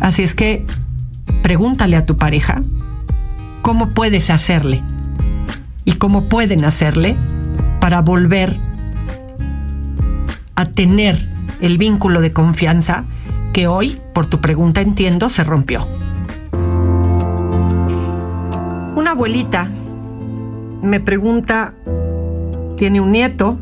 Así 0.01 0.23
es 0.23 0.35
que 0.35 0.65
pregúntale 1.41 1.95
a 1.95 2.05
tu 2.05 2.17
pareja 2.17 2.61
cómo 3.61 3.89
puedes 3.89 4.29
hacerle 4.29 4.83
y 5.85 5.93
cómo 5.93 6.25
pueden 6.25 6.65
hacerle 6.65 7.15
para 7.79 8.01
volver 8.01 8.55
a 10.55 10.65
tener 10.65 11.29
el 11.61 11.77
vínculo 11.77 12.19
de 12.19 12.33
confianza 12.33 13.05
que 13.53 13.67
hoy, 13.67 14.01
por 14.13 14.25
tu 14.25 14.41
pregunta 14.41 14.81
entiendo, 14.81 15.29
se 15.29 15.43
rompió. 15.43 15.87
Una 18.95 19.11
abuelita 19.11 19.69
me 20.81 20.99
pregunta, 20.99 21.73
tiene 22.75 22.99
un 22.99 23.11
nieto 23.11 23.59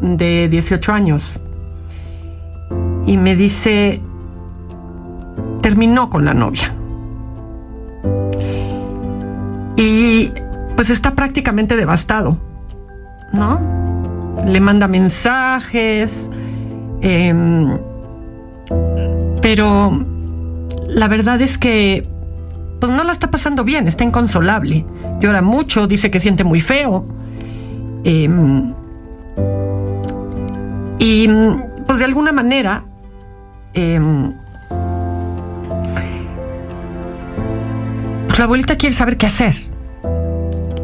de 0.00 0.48
18 0.48 0.92
años 0.92 1.40
y 3.06 3.16
me 3.16 3.36
dice, 3.36 4.00
terminó 5.62 6.10
con 6.10 6.24
la 6.24 6.34
novia. 6.34 6.74
Y 9.76 10.30
pues 10.76 10.90
está 10.90 11.14
prácticamente 11.14 11.76
devastado, 11.76 12.38
¿no? 13.32 13.60
Le 14.46 14.60
manda 14.60 14.88
mensajes, 14.88 16.28
em, 17.00 17.78
pero 19.40 20.04
la 20.88 21.08
verdad 21.08 21.40
es 21.40 21.58
que 21.58 22.06
pues 22.80 22.92
no 22.92 23.02
la 23.04 23.12
está 23.12 23.30
pasando 23.30 23.64
bien, 23.64 23.88
está 23.88 24.04
inconsolable. 24.04 24.84
Llora 25.20 25.42
mucho, 25.42 25.86
dice 25.86 26.10
que 26.10 26.20
siente 26.20 26.44
muy 26.44 26.60
feo. 26.60 27.04
Em, 28.04 28.72
y 30.98 31.28
pues 31.86 31.98
de 32.00 32.04
alguna 32.04 32.32
manera, 32.32 32.84
em, 33.74 34.32
pues 38.26 38.38
la 38.38 38.44
abuelita 38.44 38.76
quiere 38.76 38.94
saber 38.94 39.16
qué 39.16 39.26
hacer. 39.26 39.56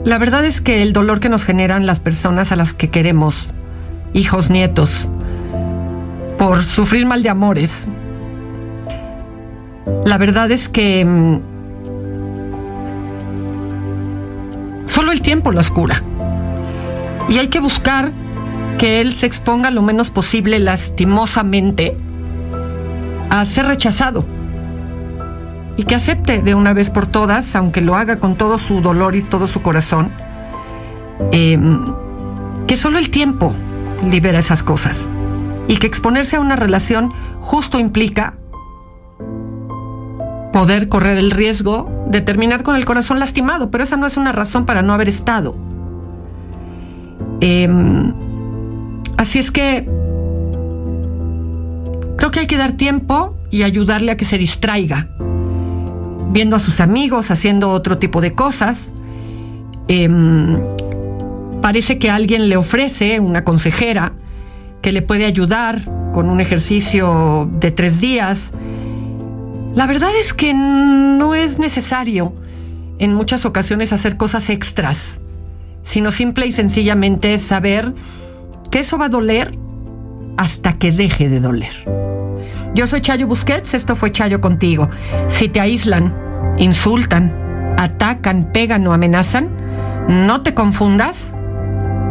La 0.04 0.18
verdad 0.18 0.44
es 0.44 0.60
que 0.60 0.82
el 0.82 0.92
dolor 0.92 1.18
que 1.18 1.28
nos 1.28 1.44
generan 1.44 1.86
las 1.86 1.98
personas 1.98 2.52
a 2.52 2.56
las 2.56 2.74
que 2.74 2.90
queremos, 2.90 3.50
hijos, 4.12 4.50
nietos, 4.50 5.08
por 6.38 6.62
sufrir 6.62 7.06
mal 7.06 7.22
de 7.22 7.30
amores, 7.30 7.88
la 10.04 10.18
verdad 10.18 10.50
es 10.50 10.68
que 10.68 11.00
em, 11.00 11.40
solo 14.84 15.10
el 15.12 15.22
tiempo 15.22 15.50
los 15.52 15.70
cura. 15.70 16.02
Y 17.28 17.38
hay 17.38 17.48
que 17.48 17.60
buscar 17.60 18.12
que 18.78 19.00
él 19.00 19.12
se 19.12 19.26
exponga 19.26 19.70
lo 19.70 19.82
menos 19.82 20.10
posible 20.10 20.58
lastimosamente 20.58 21.96
a 23.30 23.44
ser 23.44 23.66
rechazado 23.66 24.24
y 25.76 25.84
que 25.84 25.94
acepte 25.94 26.40
de 26.40 26.54
una 26.54 26.72
vez 26.72 26.90
por 26.90 27.06
todas, 27.06 27.56
aunque 27.56 27.80
lo 27.80 27.96
haga 27.96 28.18
con 28.18 28.36
todo 28.36 28.58
su 28.58 28.80
dolor 28.80 29.16
y 29.16 29.22
todo 29.22 29.46
su 29.46 29.62
corazón, 29.62 30.12
em, 31.32 31.84
que 32.66 32.76
solo 32.76 32.98
el 32.98 33.10
tiempo 33.10 33.52
libera 34.08 34.38
esas 34.38 34.62
cosas 34.62 35.08
y 35.68 35.78
que 35.78 35.86
exponerse 35.86 36.36
a 36.36 36.40
una 36.40 36.56
relación 36.56 37.12
justo 37.40 37.78
implica 37.78 38.34
poder 40.52 40.88
correr 40.88 41.18
el 41.18 41.32
riesgo 41.32 41.90
de 42.06 42.20
terminar 42.20 42.62
con 42.62 42.76
el 42.76 42.84
corazón 42.84 43.18
lastimado, 43.18 43.70
pero 43.70 43.82
esa 43.82 43.96
no 43.96 44.06
es 44.06 44.16
una 44.16 44.30
razón 44.30 44.66
para 44.66 44.82
no 44.82 44.92
haber 44.92 45.08
estado. 45.08 45.56
Em, 47.40 48.14
Así 49.16 49.38
es 49.38 49.50
que 49.50 49.84
creo 52.16 52.30
que 52.30 52.40
hay 52.40 52.46
que 52.46 52.56
dar 52.56 52.72
tiempo 52.72 53.36
y 53.50 53.62
ayudarle 53.62 54.12
a 54.12 54.16
que 54.16 54.24
se 54.24 54.38
distraiga, 54.38 55.08
viendo 56.30 56.56
a 56.56 56.58
sus 56.58 56.80
amigos, 56.80 57.30
haciendo 57.30 57.70
otro 57.70 57.98
tipo 57.98 58.20
de 58.20 58.34
cosas. 58.34 58.90
Em, 59.86 60.58
parece 61.62 61.98
que 61.98 62.10
alguien 62.10 62.48
le 62.48 62.56
ofrece, 62.56 63.20
una 63.20 63.44
consejera, 63.44 64.12
que 64.82 64.92
le 64.92 65.02
puede 65.02 65.24
ayudar 65.24 65.80
con 66.12 66.28
un 66.28 66.40
ejercicio 66.40 67.48
de 67.60 67.70
tres 67.70 68.00
días. 68.00 68.50
La 69.74 69.86
verdad 69.86 70.10
es 70.20 70.34
que 70.34 70.52
no 70.54 71.34
es 71.34 71.58
necesario 71.58 72.34
en 72.98 73.14
muchas 73.14 73.44
ocasiones 73.44 73.92
hacer 73.92 74.16
cosas 74.16 74.50
extras, 74.50 75.18
sino 75.84 76.10
simple 76.10 76.46
y 76.46 76.52
sencillamente 76.52 77.38
saber 77.38 77.92
que 78.70 78.80
eso 78.80 78.98
va 78.98 79.06
a 79.06 79.08
doler 79.08 79.56
hasta 80.36 80.78
que 80.78 80.92
deje 80.92 81.28
de 81.28 81.40
doler. 81.40 81.72
Yo 82.74 82.86
soy 82.86 83.00
Chayo 83.00 83.26
Busquets, 83.26 83.74
esto 83.74 83.94
fue 83.94 84.10
Chayo 84.10 84.40
contigo. 84.40 84.88
Si 85.28 85.48
te 85.48 85.60
aíslan, 85.60 86.12
insultan, 86.58 87.32
atacan, 87.78 88.50
pegan 88.52 88.86
o 88.86 88.92
amenazan, 88.92 89.48
no 90.08 90.42
te 90.42 90.54
confundas, 90.54 91.32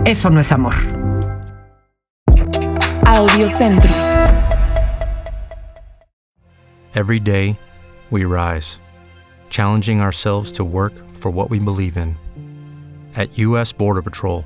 eso 0.06 0.30
no 0.30 0.40
es 0.40 0.52
amor. 0.52 0.74
Audio 3.06 3.48
Centro. 3.50 3.92
Every 6.96 7.20
day, 7.20 7.58
we 8.10 8.24
rise, 8.24 8.80
challenging 9.50 10.00
ourselves 10.00 10.52
to 10.54 10.64
work 10.64 10.94
for 11.12 11.32
what 11.32 11.50
we 11.50 11.60
believe 11.60 11.98
in. 11.98 12.16
At 13.16 13.38
U.S. 13.38 13.74
Border 13.74 14.02
Patrol, 14.02 14.46